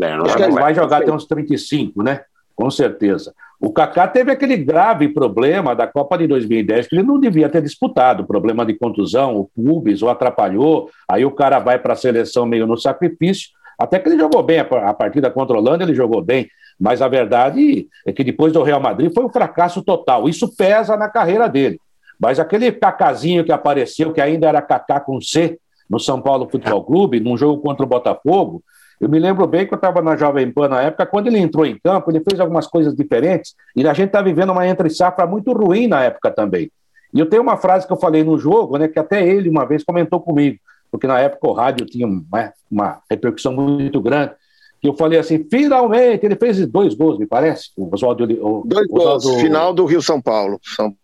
[0.00, 2.20] É, acho que ele vai jogar até uns 35, né?
[2.54, 3.34] Com certeza.
[3.60, 7.62] O Kaká teve aquele grave problema da Copa de 2010, que ele não devia ter
[7.62, 12.44] disputado, problema de contusão, o pubis o atrapalhou, aí o cara vai para a seleção
[12.44, 13.48] meio no sacrifício,
[13.78, 16.48] até que ele jogou bem, a partida contra a Holanda ele jogou bem,
[16.78, 20.96] mas a verdade é que depois do Real Madrid foi um fracasso total, isso pesa
[20.96, 21.80] na carreira dele.
[22.20, 26.84] Mas aquele cacazinho que apareceu, que ainda era Kaká com C, no São Paulo Futebol
[26.84, 28.62] Clube, num jogo contra o Botafogo,
[29.00, 31.66] eu me lembro bem que eu estava na Jovem Pan na época, quando ele entrou
[31.66, 35.52] em campo, ele fez algumas coisas diferentes, e a gente está vivendo uma entre-safra muito
[35.52, 36.70] ruim na época também.
[37.12, 39.66] E eu tenho uma frase que eu falei no jogo, né, que até ele uma
[39.66, 40.58] vez comentou comigo,
[40.90, 44.32] porque na época o rádio tinha uma, uma repercussão muito grande,
[44.80, 48.24] que eu falei assim, finalmente, ele fez dois gols, me parece, o Oswaldo...
[48.24, 49.24] O, dois Oswaldo...
[49.24, 50.60] gols, final do Rio-São Paulo.
[50.62, 50.94] São...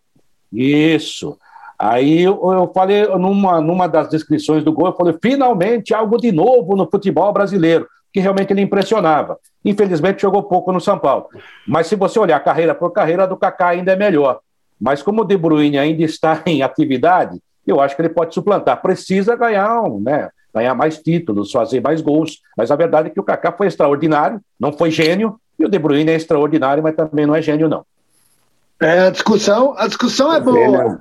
[0.53, 1.38] Isso.
[1.85, 6.76] Aí eu, falei, numa, numa das descrições do gol, eu falei, finalmente algo de novo
[6.76, 9.37] no futebol brasileiro, que realmente ele impressionava.
[9.64, 11.26] Infelizmente jogou pouco no São Paulo.
[11.66, 14.39] Mas se você olhar carreira por carreira, a do Kaká ainda é melhor.
[14.80, 18.80] Mas como o De Bruyne ainda está em atividade, eu acho que ele pode suplantar.
[18.80, 22.43] Precisa ganhar, um, né, ganhar mais títulos, fazer mais gols.
[22.57, 25.80] Mas a verdade é que o Kaká foi extraordinário, não foi gênio, e o De
[25.80, 27.85] Bruyne é extraordinário, mas também não é gênio, não.
[28.83, 31.01] É, a discussão, a discussão é boa.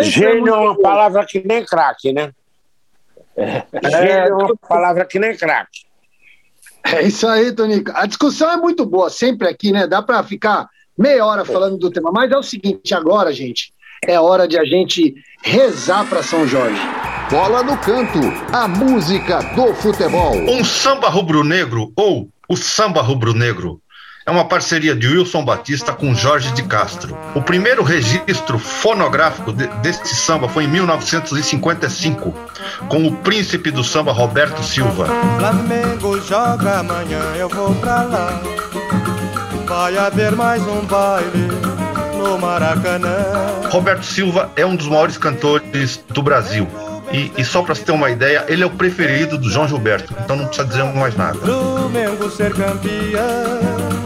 [0.00, 2.32] Gênio é uma palavra que nem craque, né?
[3.36, 3.62] É.
[3.88, 5.84] Gênio é uma palavra que nem craque.
[6.84, 7.92] É isso aí, Tonico.
[7.94, 9.86] A discussão é muito boa, sempre aqui, né?
[9.86, 12.10] Dá para ficar meia hora falando do tema.
[12.12, 13.72] Mas é o seguinte, agora, gente,
[14.04, 16.80] é hora de a gente rezar para São Jorge.
[17.30, 18.18] Bola no canto,
[18.52, 20.34] a música do futebol.
[20.36, 23.80] Um samba rubro-negro ou o samba rubro-negro
[24.26, 27.16] é uma parceria de Wilson Batista com Jorge de Castro.
[27.34, 32.34] O primeiro registro fonográfico de, deste samba foi em 1955,
[32.88, 35.06] com o príncipe do samba Roberto Silva.
[35.38, 38.42] Flamengo joga amanhã, eu vou pra lá.
[39.66, 41.74] Vai haver mais um baile.
[43.70, 46.66] Roberto Silva é um dos maiores cantores do Brasil.
[47.12, 50.12] E, e, só para você ter uma ideia, ele é o preferido do João Gilberto,
[50.24, 51.38] então não precisa dizer mais nada.
[51.38, 54.03] Flamengo ser campeão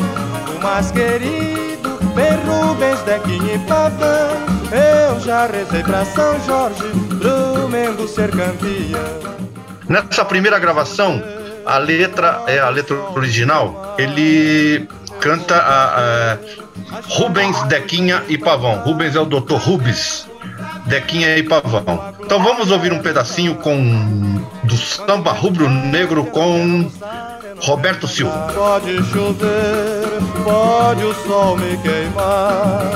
[0.63, 4.59] mais querido, bem Rubens, Dequinha e Pavão.
[4.71, 6.83] Eu já rezei pra São Jorge,
[7.21, 9.39] Flamengo ser campeão.
[9.89, 11.23] Nessa primeira gravação,
[11.65, 13.95] a letra é a letra original.
[13.99, 14.89] Ele
[15.21, 16.39] canta a, a
[17.09, 18.81] Rubens, Dequinha e Pavão.
[18.81, 19.55] Rubens é o Dr.
[19.55, 20.29] Rubens,
[20.87, 22.15] Dequinha e Pavão.
[22.21, 26.91] Então vamos ouvir um pedacinho com do samba rubro-negro com
[27.57, 28.53] Roberto Silva.
[28.55, 30.05] Pode chover,
[30.45, 32.93] pode o sol me queimar.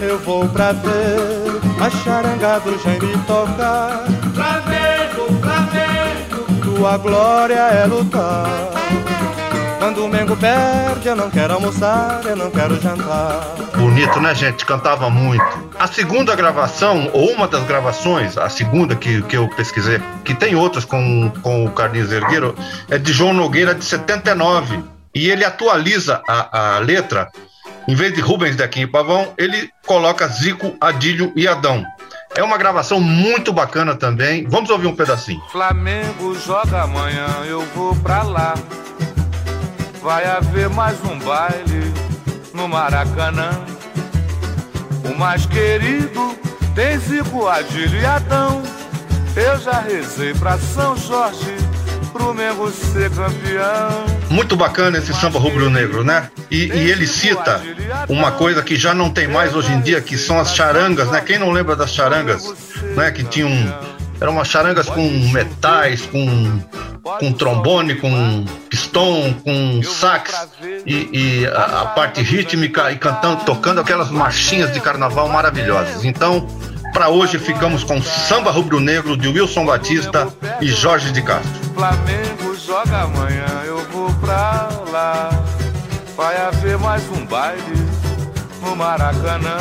[0.00, 4.04] Eu vou pra ver a charanga do Jaime tocar.
[4.34, 8.70] Flamengo, Flamengo, tua glória é lutar.
[9.84, 13.54] Quando o Mengo perde, eu não quero almoçar, eu não quero jantar.
[13.76, 14.64] Bonito, né, gente?
[14.64, 15.44] Cantava muito.
[15.78, 20.54] A segunda gravação, ou uma das gravações, a segunda que, que eu pesquisei, que tem
[20.54, 22.54] outras com, com o Carlinhos Ergueiro,
[22.88, 24.82] é de João Nogueira, de 79.
[25.14, 27.30] E ele atualiza a, a letra.
[27.86, 31.84] Em vez de Rubens Dequim e Pavão, ele coloca Zico, Adílio e Adão.
[32.34, 34.46] É uma gravação muito bacana também.
[34.48, 35.42] Vamos ouvir um pedacinho.
[35.52, 38.54] Flamengo joga amanhã, eu vou pra lá
[40.04, 41.94] vai haver mais um baile
[42.52, 43.50] no Maracanã.
[45.02, 46.36] O mais querido
[46.74, 48.62] tem Zico, Adílio e Adão.
[49.34, 51.56] Eu já rezei pra São Jorge,
[52.12, 54.04] pro Mengo ser campeão.
[54.28, 56.30] Muito bacana esse samba rubro-negro, né?
[56.50, 57.62] E, e, ele cita
[58.06, 61.22] uma coisa que já não tem mais hoje em dia, que são as charangas, né?
[61.22, 62.52] Quem não lembra das charangas,
[62.94, 63.10] né?
[63.10, 63.48] Que tinham
[64.24, 66.58] eram umas charangas com metais, com,
[67.02, 70.48] com trombone, com pistão, com sax
[70.86, 76.06] e, e a, a, parte rítmica e cantando, tocando aquelas marchinhas de carnaval maravilhosas.
[76.06, 76.48] Então,
[76.94, 80.26] para hoje ficamos com Samba Rubro Negro de Wilson Batista
[80.58, 81.52] e Jorge de Castro.
[81.74, 85.28] Flamengo joga amanhã, eu vou pra lá.
[86.16, 87.62] Vai haver mais um baile
[88.62, 89.58] no Maracanã.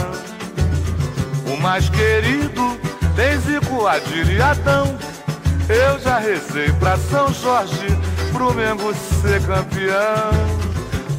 [1.52, 2.80] O mais querido
[3.16, 5.74] tem Zico, e.
[5.74, 7.88] Eu já rezei pra São Jorge,
[8.32, 10.32] pro Mengo ser campeão.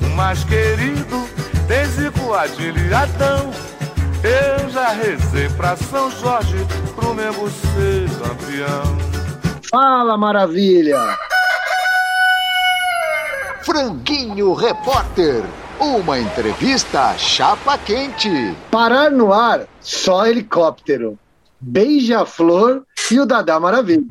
[0.03, 1.29] O mais querido
[1.67, 2.69] tem Zico, e.
[4.27, 8.99] Eu já rezei pra São Jorge, pro Mengo ser campeão.
[9.71, 11.19] Fala, maravilha!
[13.65, 15.43] Franguinho Repórter.
[15.81, 18.55] Uma entrevista chapa quente.
[18.71, 21.19] Parar no ar, só helicóptero.
[21.65, 24.05] Beija-Flor e o Dadá Maravilha.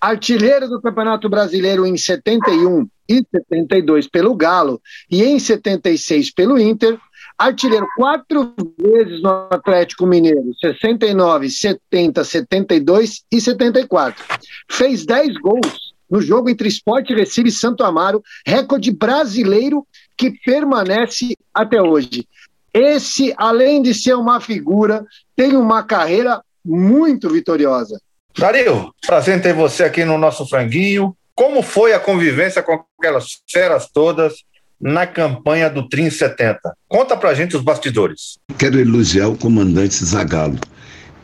[0.00, 4.80] Artilheiro do Campeonato Brasileiro em 71 e 72 pelo Galo
[5.10, 6.96] e em 76 pelo Inter,
[7.36, 14.24] artilheiro quatro vezes no Atlético Mineiro, 69, 70, 72 e 74.
[14.70, 19.86] Fez 10 gols no jogo entre Esporte Recife e Santo Amaro, recorde brasileiro
[20.16, 22.26] que permanece até hoje.
[22.72, 25.04] Esse, além de ser uma figura,
[25.34, 28.00] tem uma carreira muito vitoriosa.
[28.38, 31.14] Dario, prazer ter você aqui no nosso franguinho.
[31.34, 34.34] Como foi a convivência com aquelas feras todas
[34.80, 36.58] na campanha do Trim 70.
[36.88, 38.38] Conta pra gente os bastidores.
[38.56, 40.58] Quero elogiar o comandante Zagallo,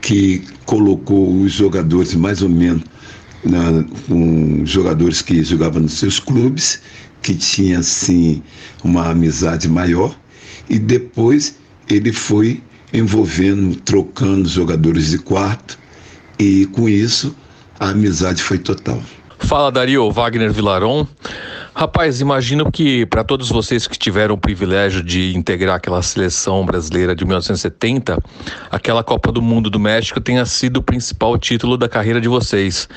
[0.01, 2.85] que colocou os jogadores mais ou menos
[3.43, 6.83] na, com jogadores que jogavam nos seus clubes,
[7.23, 8.43] que tinha assim
[8.85, 10.15] uma amizade maior,
[10.69, 11.57] e depois
[11.89, 12.63] ele foi
[12.97, 15.79] envolvendo, trocando jogadores de quarto,
[16.39, 17.35] e com isso
[17.79, 19.01] a amizade foi total.
[19.39, 21.07] Fala Dario, Wagner Vilaron.
[21.79, 27.15] Rapaz, imagino que para todos vocês que tiveram o privilégio de integrar aquela seleção brasileira
[27.15, 28.19] de 1970,
[28.71, 32.89] aquela Copa do Mundo do México tenha sido o principal título da carreira de vocês.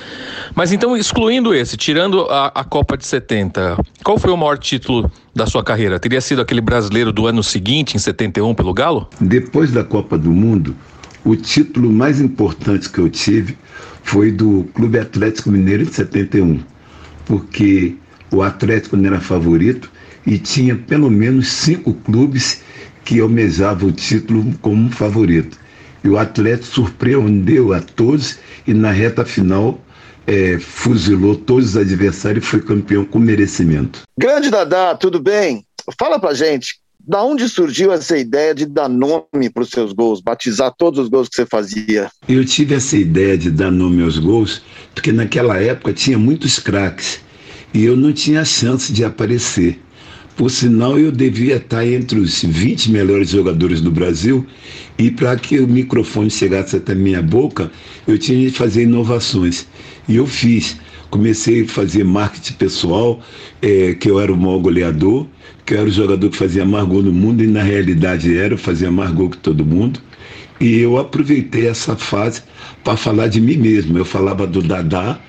[0.55, 5.11] Mas então, excluindo esse, tirando a, a Copa de 70, qual foi o maior título
[5.35, 5.99] da sua carreira?
[5.99, 9.09] Teria sido aquele brasileiro do ano seguinte, em 71, pelo Galo?
[9.19, 10.73] Depois da Copa do Mundo,
[11.25, 13.57] o título mais importante que eu tive
[14.03, 16.61] foi do Clube Atlético Mineiro de 71,
[17.25, 17.97] porque
[18.31, 19.91] o Atlético não era favorito
[20.25, 22.61] e tinha pelo menos cinco clubes
[23.03, 25.57] que almejavam o título como favorito.
[26.03, 29.79] E o Atlético surpreendeu a todos e na reta final
[30.27, 34.03] é, fuzilou todos os adversários e foi campeão com merecimento.
[34.17, 35.65] Grande Dadá, tudo bem?
[35.97, 40.21] Fala pra gente, da onde surgiu essa ideia de dar nome para os seus gols,
[40.21, 42.11] batizar todos os gols que você fazia?
[42.27, 44.61] Eu tive essa ideia de dar nome aos gols
[44.93, 47.19] porque naquela época tinha muitos craques
[47.73, 49.79] e eu não tinha chance de aparecer.
[50.35, 54.47] Por sinal, eu devia estar entre os 20 melhores jogadores do Brasil
[54.97, 57.69] e para que o microfone chegasse até minha boca,
[58.07, 59.67] eu tinha de fazer inovações.
[60.07, 60.77] E eu fiz.
[61.09, 63.19] Comecei a fazer marketing pessoal,
[63.61, 65.27] é, que eu era o maior goleador,
[65.65, 68.53] que eu era o jogador que fazia mais gol no mundo, e na realidade era,
[68.53, 69.99] eu fazia mais gol que todo mundo.
[70.61, 72.43] E eu aproveitei essa fase
[72.83, 73.97] para falar de mim mesmo.
[73.97, 75.19] Eu falava do Dadá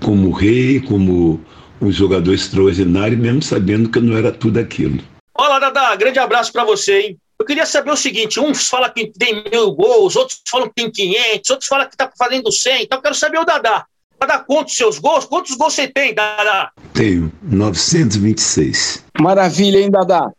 [0.00, 1.40] como rei, como
[1.80, 5.00] um jogador extraordinário, mesmo sabendo que não era tudo aquilo.
[5.34, 7.18] Olá, Dada, grande abraço para você, hein?
[7.38, 10.90] Eu queria saber o seguinte: uns falam que tem mil gols, outros falam que tem
[10.90, 12.82] 500, outros falam que tá fazendo 100.
[12.82, 13.86] Então, eu quero saber o Dada.
[14.20, 15.24] Dada, quantos seus gols?
[15.24, 16.72] Quantos gols você tem, Dada?
[16.92, 19.04] Tenho 926.
[19.20, 20.32] Maravilha, hein, Dada?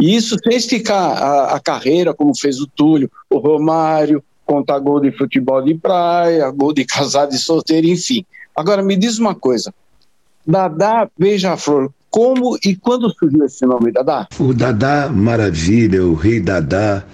[0.00, 4.98] E isso fez ficar a, a carreira, como fez o Túlio, o Romário, contar gol
[4.98, 8.26] de futebol de praia, gol de casado e solteiro, enfim.
[8.56, 9.72] Agora, me diz uma coisa:
[10.46, 14.28] Dadá Beija-Flor, como e quando surgiu esse nome, Dadá?
[14.38, 17.04] O Dadá Maravilha, o Rei Dadá,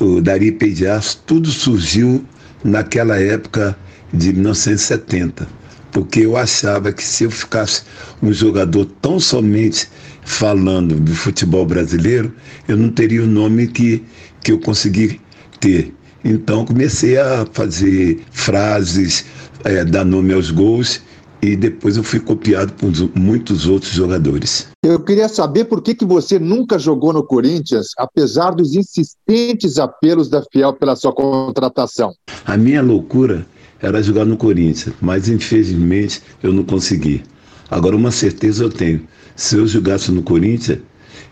[0.00, 2.24] o Dari Pedias, tudo surgiu
[2.62, 3.76] naquela época
[4.12, 5.48] de 1970,
[5.90, 7.82] porque eu achava que se eu ficasse
[8.22, 9.88] um jogador tão somente
[10.22, 12.32] falando do futebol brasileiro,
[12.68, 14.04] eu não teria o nome que,
[14.42, 15.20] que eu consegui
[15.60, 15.94] ter.
[16.24, 19.24] Então comecei a fazer frases,
[19.64, 21.00] é, dar nome aos gols
[21.42, 24.68] e depois eu fui copiado por muitos outros jogadores.
[24.82, 30.28] Eu queria saber por que, que você nunca jogou no Corinthians, apesar dos insistentes apelos
[30.28, 32.12] da Fiel pela sua contratação.
[32.44, 33.46] A minha loucura
[33.80, 37.22] era jogar no Corinthians, mas infelizmente eu não consegui.
[37.70, 40.80] Agora, uma certeza eu tenho: se eu jogasse no Corinthians,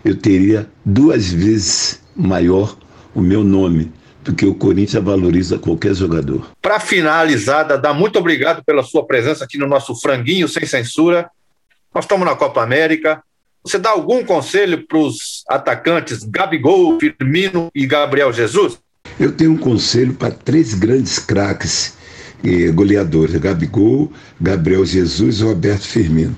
[0.04, 2.76] eu teria duas vezes maior
[3.14, 3.90] o meu nome
[4.24, 6.50] porque o Corinthians valoriza qualquer jogador.
[6.60, 11.30] Para finalizar, Dá muito obrigado pela sua presença aqui no nosso Franguinho Sem Censura.
[11.94, 13.22] Nós estamos na Copa América.
[13.62, 18.78] Você dá algum conselho para os atacantes Gabigol, Firmino e Gabriel Jesus?
[19.20, 21.94] Eu tenho um conselho para três grandes craques
[22.44, 26.36] eh, goleadores: Gabigol, Gabriel Jesus e Roberto Firmino.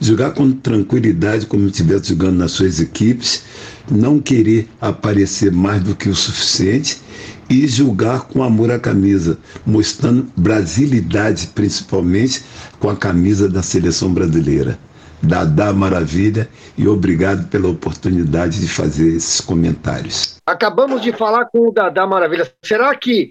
[0.00, 3.44] Jogar com tranquilidade, como estivesse jogando nas suas equipes,
[3.90, 7.00] não querer aparecer mais do que o suficiente
[7.48, 12.42] e julgar com amor a camisa, mostrando brasilidade, principalmente
[12.78, 14.78] com a camisa da seleção brasileira.
[15.22, 20.36] Dadá Maravilha e obrigado pela oportunidade de fazer esses comentários.
[20.46, 22.50] Acabamos de falar com o Dadá Maravilha.
[22.62, 23.30] Será que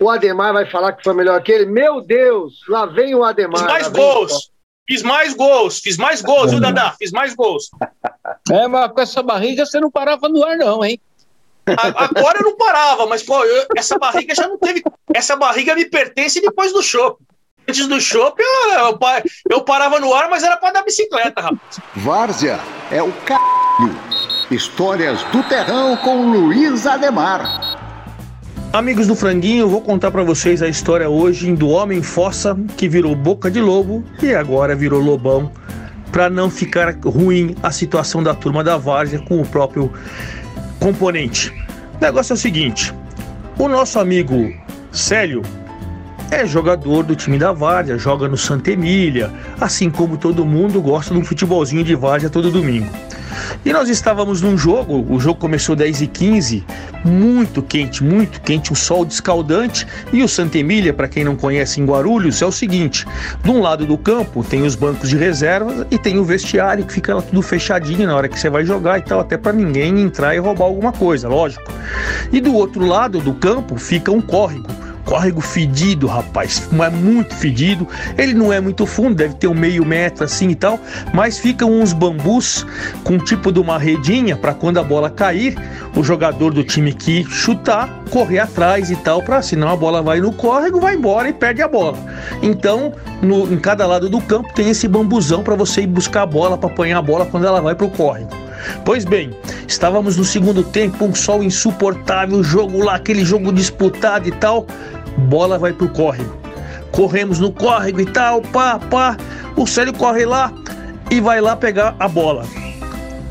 [0.00, 1.66] o Ademar vai falar que foi melhor que ele?
[1.66, 3.60] Meu Deus, lá vem o Ademar.
[3.60, 4.50] Fiz mais gols.
[4.88, 6.94] Fiz mais gols, fiz mais gols, viu, Dadá?
[6.98, 7.70] Fiz mais gols.
[8.50, 11.00] É, mas com essa barriga você não parava no ar, não, hein?
[11.66, 14.84] Agora eu não parava, mas pô, eu, essa barriga já não teve.
[15.12, 17.18] Essa barriga me pertence depois do show.
[17.68, 18.98] Antes do show, eu, eu,
[19.50, 21.80] eu, parava no ar, mas era para dar bicicleta, rapaz.
[21.96, 22.60] Várzea
[22.92, 24.54] é o c.
[24.54, 27.85] Histórias do Terrão com Luiz Ademar.
[28.72, 33.14] Amigos do Franguinho, vou contar para vocês a história hoje do homem fossa que virou
[33.14, 35.50] boca de lobo e agora virou lobão,
[36.12, 39.90] para não ficar ruim a situação da turma da várzea com o próprio
[40.78, 41.54] componente.
[41.98, 42.92] O negócio é o seguinte:
[43.58, 44.52] o nosso amigo
[44.92, 45.42] Célio
[46.30, 51.14] é jogador do time da Várzea, joga no Santa Emília, assim como todo mundo gosta
[51.14, 52.90] de um futebolzinho de Várzea todo domingo.
[53.64, 56.64] E nós estávamos num jogo, o jogo começou 10 e 15
[57.06, 59.86] muito quente, muito quente, um sol descaldante.
[60.12, 63.06] E o Santa Emília, para quem não conhece em Guarulhos, é o seguinte:
[63.42, 66.92] de um lado do campo tem os bancos de reserva e tem o vestiário que
[66.92, 70.00] fica lá tudo fechadinho na hora que você vai jogar e tal, até para ninguém
[70.00, 71.72] entrar e roubar alguma coisa, lógico.
[72.32, 77.88] E do outro lado do campo fica um córrego córrego fedido, rapaz, mas muito fedido.
[78.18, 80.78] Ele não é muito fundo, deve ter um meio metro assim e tal,
[81.14, 82.66] mas ficam uns bambus
[83.04, 85.56] com tipo de uma redinha para quando a bola cair,
[85.96, 90.20] o jogador do time que chutar, correr atrás e tal, para senão a bola vai
[90.20, 91.96] no córrego, vai embora e perde a bola.
[92.42, 92.92] Então,
[93.22, 96.58] no, em cada lado do campo tem esse bambuzão para você ir buscar a bola,
[96.58, 98.45] para apanhar a bola quando ela vai pro córrego.
[98.84, 99.30] Pois bem,
[99.66, 104.66] estávamos no segundo tempo, um sol insuportável, jogo lá, aquele jogo disputado e tal
[105.16, 106.36] bola vai pro córrego.
[106.92, 109.16] Corremos no córrego e tal, pá, pá.
[109.56, 110.52] O Célio corre lá
[111.10, 112.44] e vai lá pegar a bola.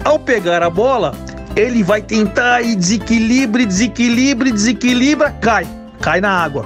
[0.03, 1.13] Ao pegar a bola,
[1.55, 5.65] ele vai tentar e desequilibra, desequilibra, desequilibra, cai.
[6.01, 6.65] Cai na água.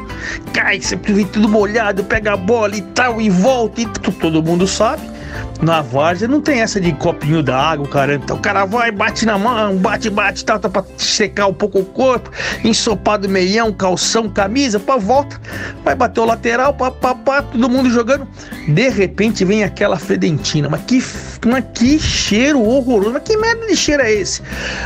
[0.53, 3.81] Cai, sempre vem tudo molhado, pega a bola e tal, e volta.
[3.81, 5.18] E todo mundo sabe
[5.61, 8.23] na várzea não tem essa de copinho d'água, caramba.
[8.23, 11.79] Então o cara vai, bate na mão, bate, bate, tal, tá pra secar um pouco
[11.79, 12.31] o corpo,
[12.63, 15.39] ensopado meião, calção, camisa, pá, volta.
[15.83, 18.27] Vai bater o lateral, pá, pá, pá, todo mundo jogando.
[18.67, 21.03] De repente vem aquela fedentina, mas que,
[21.45, 24.41] mas que cheiro horroroso, mas que merda de cheiro é esse?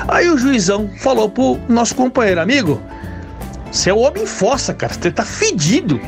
[0.08, 2.82] Aí o juizão falou pro nosso companheiro, amigo,
[3.72, 6.00] você é o homem fossa, cara, você tá fedido.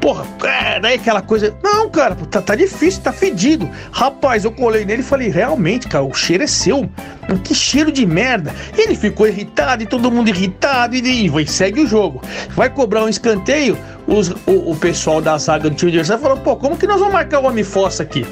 [0.00, 1.54] Porra, é, daí aquela coisa.
[1.62, 3.68] Não, cara, tá, tá difícil, tá fedido.
[3.92, 6.88] Rapaz, eu colei nele e falei, realmente, cara, o cheiro é seu.
[7.44, 8.54] Que cheiro de merda.
[8.76, 10.96] Ele ficou irritado e todo mundo irritado.
[10.96, 12.22] E, e segue o jogo.
[12.50, 13.76] Vai cobrar um escanteio.
[14.06, 17.12] Os, o, o pessoal da zaga do time de falou: pô, como que nós vamos
[17.12, 18.26] marcar o homem fossa aqui?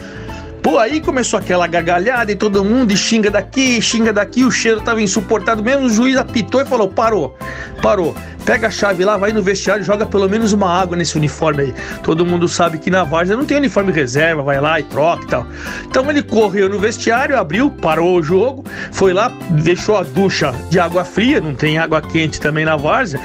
[0.68, 5.00] Pô, aí começou aquela gargalhada e todo mundo xinga daqui, xinga daqui, o cheiro tava
[5.00, 7.34] insuportável mesmo, o juiz apitou e falou: parou,
[7.80, 8.14] parou.
[8.44, 11.74] Pega a chave lá, vai no vestiário, joga pelo menos uma água nesse uniforme aí.
[12.02, 15.26] Todo mundo sabe que na Várzea não tem uniforme reserva, vai lá e troca e
[15.28, 15.46] tal.
[15.86, 18.62] Então ele correu no vestiário, abriu, parou o jogo,
[18.92, 23.20] foi lá, deixou a ducha de água fria, não tem água quente também na Várzea,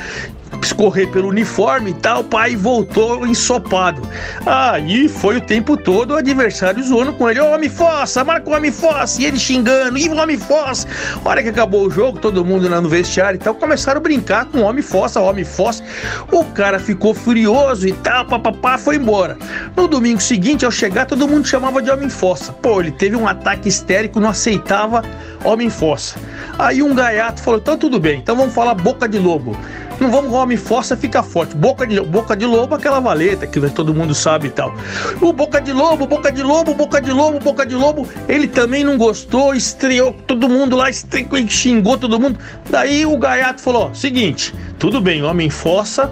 [0.61, 4.01] escorrer pelo uniforme e tal, o pai voltou ensopado.
[4.45, 8.53] Aí foi o tempo todo o adversário zoando com ele, ô homem fossa, marca o
[8.53, 10.87] homem fossa, e ele xingando, e o homem fossa.
[11.23, 14.45] Hora que acabou o jogo, todo mundo lá no vestiário e tal, começaram a brincar
[14.45, 15.83] com homem fossa, homem fossa.
[16.31, 19.37] O cara ficou furioso e tal, papapá, foi embora.
[19.75, 22.51] No domingo seguinte, ao chegar, todo mundo chamava de homem fossa.
[22.53, 25.03] Pô, ele teve um ataque histérico, não aceitava
[25.43, 26.15] homem fossa.
[26.57, 29.57] Aí um gaiato falou, então tudo bem, então vamos falar boca de lobo.
[29.99, 31.55] Não vamos homem força fica forte.
[31.55, 34.73] Boca de, boca de lobo, aquela valeta que todo mundo sabe e tal.
[35.21, 38.07] O boca de lobo, boca de lobo, boca de lobo, boca de lobo.
[38.27, 42.39] Ele também não gostou, estreou todo mundo lá, estreou, xingou todo mundo.
[42.69, 46.11] Daí o gaiato falou: ó, seguinte, tudo bem, homem força,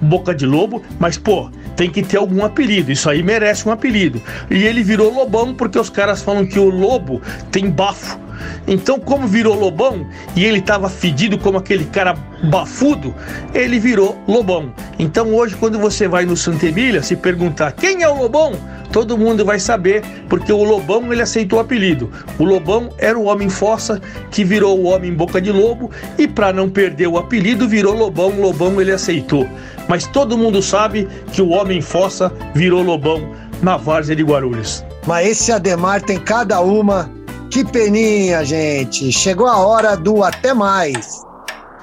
[0.00, 2.92] boca de lobo, mas pô, tem que ter algum apelido.
[2.92, 4.20] Isso aí merece um apelido.
[4.50, 8.18] E ele virou lobão porque os caras falam que o lobo tem bafo.
[8.66, 10.06] Então, como virou lobão
[10.36, 12.14] e ele estava fedido como aquele cara
[12.44, 13.14] bafudo,
[13.54, 14.72] ele virou lobão.
[14.98, 18.52] Então, hoje, quando você vai no Santa Emília, se perguntar quem é o lobão,
[18.92, 22.10] todo mundo vai saber, porque o lobão ele aceitou o apelido.
[22.38, 24.00] O lobão era o homem fossa
[24.30, 28.30] que virou o homem boca de lobo e para não perder o apelido virou lobão.
[28.40, 29.48] Lobão ele aceitou.
[29.90, 33.28] Mas todo mundo sabe que o homem fossa virou lobão
[33.60, 34.84] na várzea de Guarulhos.
[35.04, 37.10] Mas esse Ademar tem cada uma
[37.50, 39.10] que peninha, gente.
[39.10, 41.20] Chegou a hora do até mais.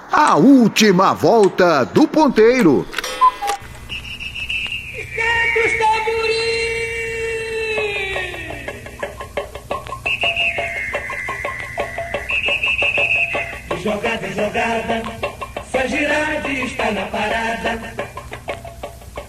[0.10, 2.88] A última volta do ponteiro.
[13.84, 15.04] Jogada, jogada,
[15.70, 17.97] sua girade está na parada.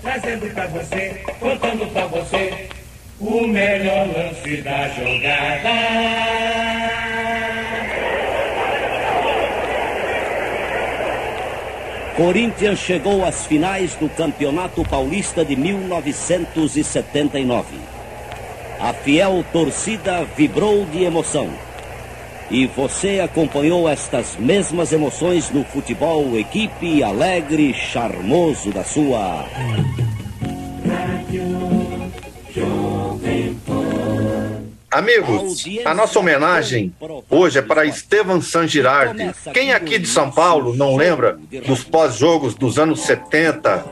[0.08, 2.66] Trazendo pra você, contando pra você
[3.20, 5.68] o melhor lance da jogada.
[12.16, 17.76] Corinthians chegou às finais do Campeonato Paulista de 1979.
[18.80, 21.67] A fiel torcida vibrou de emoção.
[22.50, 29.44] E você acompanhou estas mesmas emoções no futebol equipe alegre, charmoso da sua.
[34.90, 36.94] Amigos, a nossa homenagem
[37.28, 39.30] hoje é para Estevan San Girardi.
[39.52, 43.84] Quem aqui de São Paulo não lembra dos pós-jogos dos anos 70,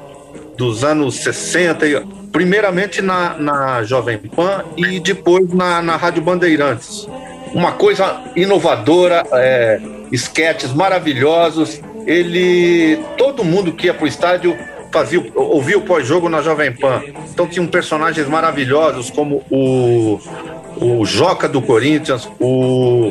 [0.57, 7.07] dos anos 60, e, primeiramente na, na Jovem Pan e depois na, na Rádio Bandeirantes?
[7.57, 9.81] Uma coisa inovadora, é,
[10.13, 11.81] esquetes maravilhosos.
[12.07, 14.55] Ele, todo mundo que ia para o estádio
[14.93, 17.03] fazia, ouvia o pós-jogo na Jovem Pan.
[17.33, 20.21] Então tinham personagens maravilhosos como o
[20.79, 23.11] o Joca do Corinthians, o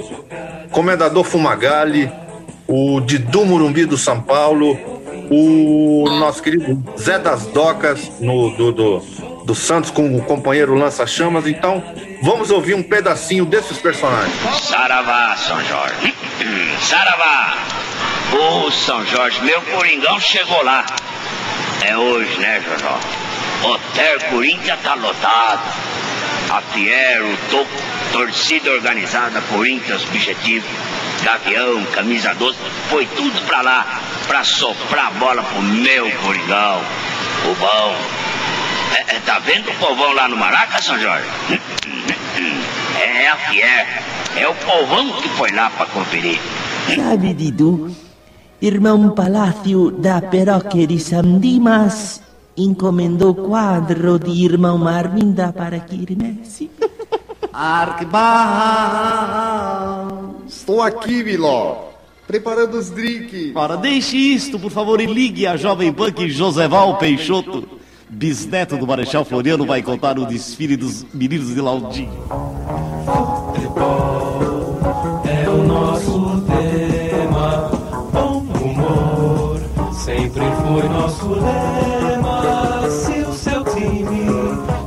[0.69, 2.11] Comendador Fumagalli,
[2.67, 4.77] o Didu Murumbi do São Paulo,
[5.31, 9.01] o nosso querido Zé das Docas no, do, do,
[9.45, 11.45] do Santos com o companheiro Lança Chamas.
[11.45, 11.83] Então,
[12.21, 14.33] vamos ouvir um pedacinho desses personagens.
[14.59, 16.13] Saravá, São Jorge.
[16.81, 17.53] Saravá!
[18.33, 20.83] Ô, São Jorge, meu Coringão chegou lá.
[21.81, 22.99] É hoje, né, Jorjó?
[23.63, 25.61] Hotel Corinthians tá lotado
[26.49, 27.65] a Fiero, to,
[28.11, 30.65] torcida organizada, Corinthians, Objetivo,
[31.23, 32.57] Gavião, Camisa 12,
[32.89, 36.81] foi tudo pra lá, pra soprar a bola pro meu Coringão.
[37.45, 37.95] O bom.
[38.95, 41.27] É, é, tá vendo o povão lá no Maraca, São Jorge?
[42.97, 44.03] É, é a Fier,
[44.37, 46.39] é o povão que foi lá pra conferir.
[46.95, 47.93] Sabe, Didu,
[48.61, 52.21] irmão Palácio da paróquia de São Dimas
[52.55, 56.71] encomendou quadro de irmão Marminda para Quirmesse.
[57.51, 58.15] Arquibar!
[60.47, 61.89] Estou aqui, Miló.
[62.25, 63.51] Preparando os drinks.
[63.55, 67.74] Ora, deixe isto, por favor, e ligue a jovem punk Joseval Peixoto.
[68.09, 72.11] Bisneto do Marechal Floriano vai contar o desfile dos meninos de Laudinho.
[73.05, 74.79] Futebol
[75.25, 77.71] é o nosso tema.
[78.13, 79.59] Bom humor
[79.93, 82.89] sempre foi nosso lema.
[82.89, 84.27] Se o seu time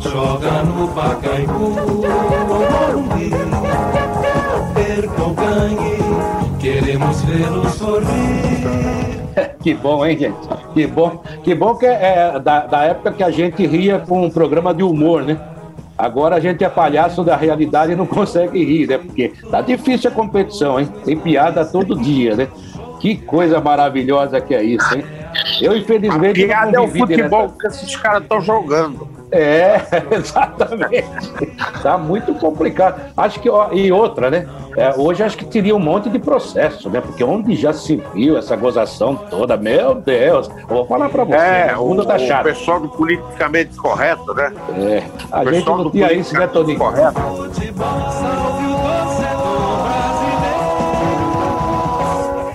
[0.00, 2.06] joga no Pacaembu ou
[2.46, 3.30] Morumbi,
[4.74, 5.98] perca ou ganhe,
[6.60, 9.18] queremos vê-lo sorrir.
[9.62, 10.48] Que bom, hein, gente?
[10.78, 11.22] Que bom.
[11.42, 14.84] Que bom que é da, da época que a gente ria com um programa de
[14.84, 15.36] humor, né?
[15.96, 18.98] Agora a gente é palhaço da realidade e não consegue rir, né?
[18.98, 20.88] Porque tá difícil a competição, hein?
[21.04, 22.46] Tem piada todo dia, né?
[23.00, 25.04] Que coisa maravilhosa que é isso, hein?
[25.60, 26.44] Eu, infelizmente.
[26.44, 27.58] A piada é o futebol nessa...
[27.58, 29.17] que esses caras estão jogando.
[29.30, 29.80] É,
[30.14, 31.08] exatamente.
[31.82, 33.12] Tá muito complicado.
[33.16, 34.48] Acho que, ó, e outra, né?
[34.76, 37.00] É, hoje acho que teria um monte de processo, né?
[37.00, 41.36] Porque onde já se viu essa gozação toda, meu Deus, eu vou falar pra você.
[41.36, 41.76] É, né?
[41.76, 42.44] o, mundo tá o chato.
[42.44, 44.52] pessoal do politicamente correto, né?
[44.78, 45.02] É,
[45.32, 46.78] a O gente não tinha isso, né, Toninho?
[46.78, 47.20] Correto.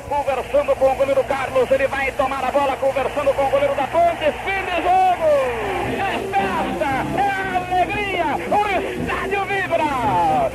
[0.09, 3.87] Conversando com o goleiro Carlos, ele vai tomar a bola, conversando com o goleiro da
[3.87, 4.33] Ponte,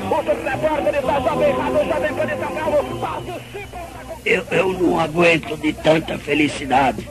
[0.08, 0.34] vibra!
[0.34, 3.78] Os repórteres da Jovem Rádio, Jovem Pan de São Paulo, participam
[4.24, 7.08] Eu, eu não aguento de tanta felicidade.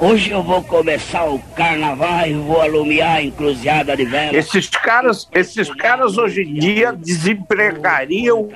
[0.00, 4.34] Hoje eu vou começar o carnaval e vou alumiar a encruzilhada de vela.
[4.34, 8.48] Esses caras, esses caras hoje em dia desempregariam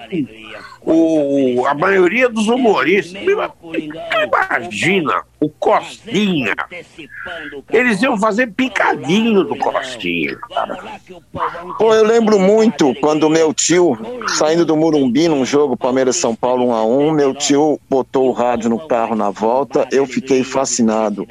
[0.85, 3.23] o, a maioria dos humoristas.
[4.23, 6.55] Imagina o Costinha.
[7.71, 10.37] Eles iam fazer picadinho do Costinha.
[10.49, 11.01] cara.
[11.79, 13.99] Pô, eu lembro muito quando meu tio,
[14.37, 19.15] saindo do Murumbi num jogo Palmeiras-São Paulo 1x1, meu tio botou o rádio no carro
[19.15, 21.27] na volta, eu fiquei fascinado.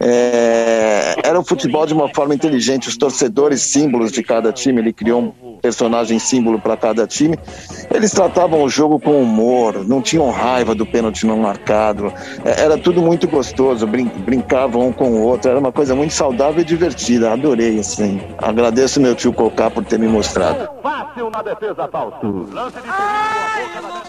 [0.00, 4.92] É, era o futebol de uma forma inteligente, os torcedores símbolos de cada time, ele
[4.92, 7.38] criou um personagem símbolo para cada time.
[7.92, 12.12] Eles tratavam o jogo com humor, não tinham raiva do pênalti não marcado,
[12.44, 16.12] É, era tudo muito gostoso, brin brincavam um com o outro, era uma coisa muito
[16.12, 18.20] saudável e divertida, adorei assim.
[18.38, 20.68] Agradeço meu tio Cocá por ter me mostrado.
[20.82, 22.48] Fácil na defesa, Fausto.
[22.52, 24.07] Lance de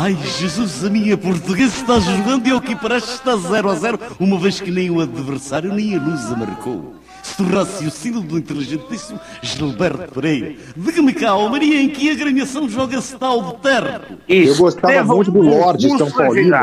[0.00, 3.98] Ai, Jesus, a minha portuguesa está jogando e ao que parece está 0 a 0,
[4.20, 6.94] uma vez que nem o adversário nem a Lusa marcou.
[7.20, 10.54] Se o raciocínio do inteligentíssimo Gilberto Pereira.
[10.76, 14.02] Diga-me cá, ó Maria, em que agremiação joga-se tal de terra?
[14.28, 16.56] Eu gostava muito do Lorde São Paulino.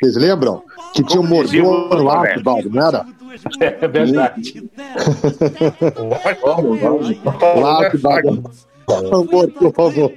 [0.00, 0.60] Vocês lembram?
[0.92, 3.06] Que tinha um mordor lá, que não era?
[3.60, 4.68] É verdade.
[7.60, 10.12] Lá, que Por favor, por favor.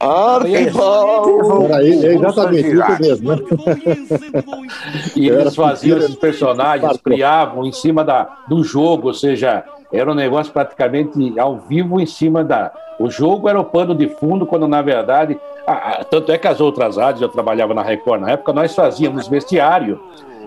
[0.00, 1.64] Arquival!
[1.64, 3.30] Era ele, é exatamente isso mesmo.
[3.30, 3.36] né?
[5.14, 10.14] E eles faziam esses personagens, criavam em cima da, do jogo, ou seja, era um
[10.14, 12.72] negócio praticamente ao vivo em cima da.
[12.98, 15.38] O jogo era o pano de fundo, quando na verdade.
[15.66, 18.74] ah, ah, tanto é que as outras rádios, eu trabalhava na Record na época, nós
[18.74, 20.00] fazíamos vestiário.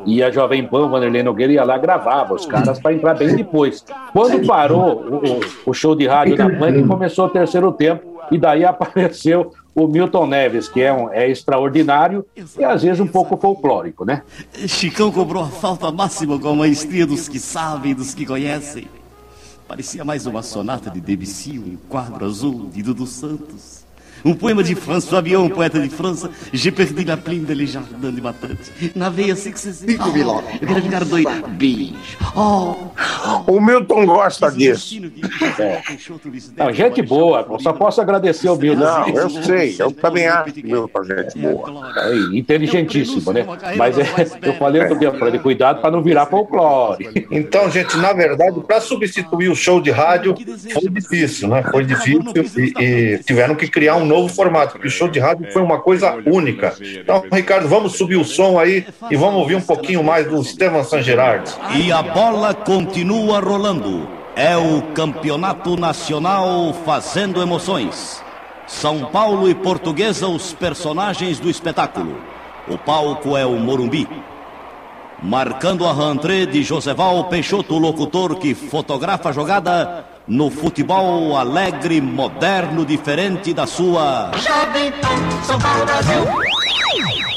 [0.06, 3.86] E a Jovem Pan, Vanderlei Nogueira ia lá gravava os caras para entrar bem depois.
[4.12, 5.02] Quando parou
[5.66, 9.88] o, o- show de rádio na Pan, começou o terceiro tempo, e daí apareceu o
[9.88, 12.26] Milton Neves, que é, um, é extraordinário
[12.58, 14.22] e às vezes um pouco folclórico, né?
[14.68, 18.88] Chicão cobrou a falta máxima com a maestria dos que sabem dos que conhecem.
[19.68, 23.83] Parecia mais uma sonata de Debussy, um quadro azul de Dudu Santos.
[24.26, 26.30] Um poema de François Villon, poeta de França.
[26.52, 28.72] J'ai perdu la plume de les jardins de Matante.
[28.96, 29.86] Na veia assim que você se...
[29.86, 30.42] Fico, Viló.
[30.62, 31.48] Eu quero ficar doido.
[31.50, 31.94] Beijo.
[32.36, 32.76] Oh,
[33.48, 34.96] O Milton gosta disso.
[35.60, 35.82] É.
[36.58, 38.80] Não, gente boa, eu só posso agradecer ao Milton.
[38.80, 41.94] Não, eu sei, eu também acho que Milton é gente boa.
[41.98, 43.46] É, inteligentíssimo, né?
[43.78, 44.06] Mas é,
[44.42, 47.28] eu falei outro dia para ele, cuidado para não virar folclore.
[47.32, 50.36] Então, gente, na verdade, para substituir o show de rádio
[50.74, 51.64] foi difícil, né?
[51.64, 52.24] Foi difícil
[52.58, 55.80] e, e tiveram que criar um novo formato, porque o show de rádio foi uma
[55.80, 56.76] coisa única.
[56.80, 60.84] Então, Ricardo, vamos subir o som aí e vamos ouvir um pouquinho mais do Estevam
[60.84, 61.50] San Gerardo.
[61.76, 64.08] E a bola continua rolando.
[64.36, 68.24] É o campeonato nacional fazendo emoções.
[68.66, 72.18] São Paulo e Portuguesa, os personagens do espetáculo.
[72.68, 74.08] O palco é o Morumbi.
[75.22, 82.00] Marcando a rentrée de Joseval Peixoto, o locutor que fotografa a jogada no futebol alegre,
[82.00, 84.32] moderno, diferente da sua.
[84.36, 86.24] Jovem Pan, São Paulo, Brasil.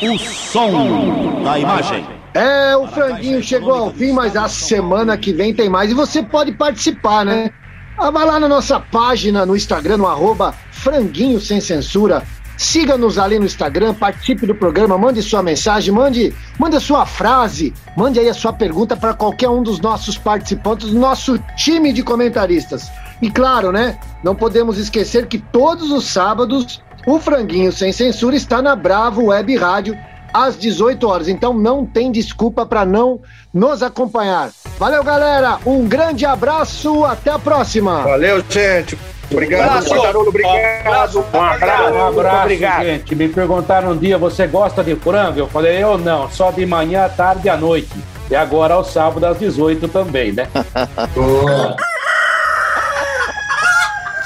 [0.03, 2.07] O som da imagem.
[2.35, 5.91] É, o franguinho chegou ao fim, mas a semana que vem tem mais.
[5.91, 7.51] E você pode participar, né?
[7.99, 12.23] Ah, vai lá na nossa página no Instagram, no arroba franguinho sem censura.
[12.57, 17.75] Siga-nos ali no Instagram, participe do programa, mande sua mensagem, mande, mande a sua frase,
[17.97, 22.03] mande aí a sua pergunta para qualquer um dos nossos participantes do nosso time de
[22.03, 22.91] comentaristas.
[23.21, 23.99] E claro, né?
[24.23, 29.57] Não podemos esquecer que todos os sábados o Franguinho Sem Censura está na Bravo Web
[29.57, 29.97] Rádio
[30.35, 31.29] às 18 horas.
[31.29, 33.21] Então não tem desculpa para não
[33.55, 34.51] nos acompanhar.
[34.79, 35.59] Valeu, galera.
[35.65, 37.05] Um grande abraço.
[37.05, 38.03] Até a próxima.
[38.03, 38.99] Valeu, gente.
[39.31, 39.89] Obrigado, Abraço.
[39.89, 41.19] Pantarolo, obrigado.
[41.33, 42.49] Um abraço, um abraço,
[42.85, 43.15] gente.
[43.15, 45.39] Me perguntaram um dia, você gosta de frango?
[45.39, 47.93] Eu falei, eu não, só de manhã, tarde e à noite.
[48.31, 50.49] E agora ao sábado às 18 também, né?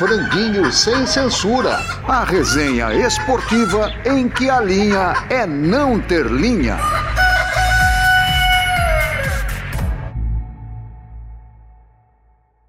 [0.00, 1.78] Franguinho sem censura.
[2.08, 6.78] A resenha esportiva em que a linha é não ter linha.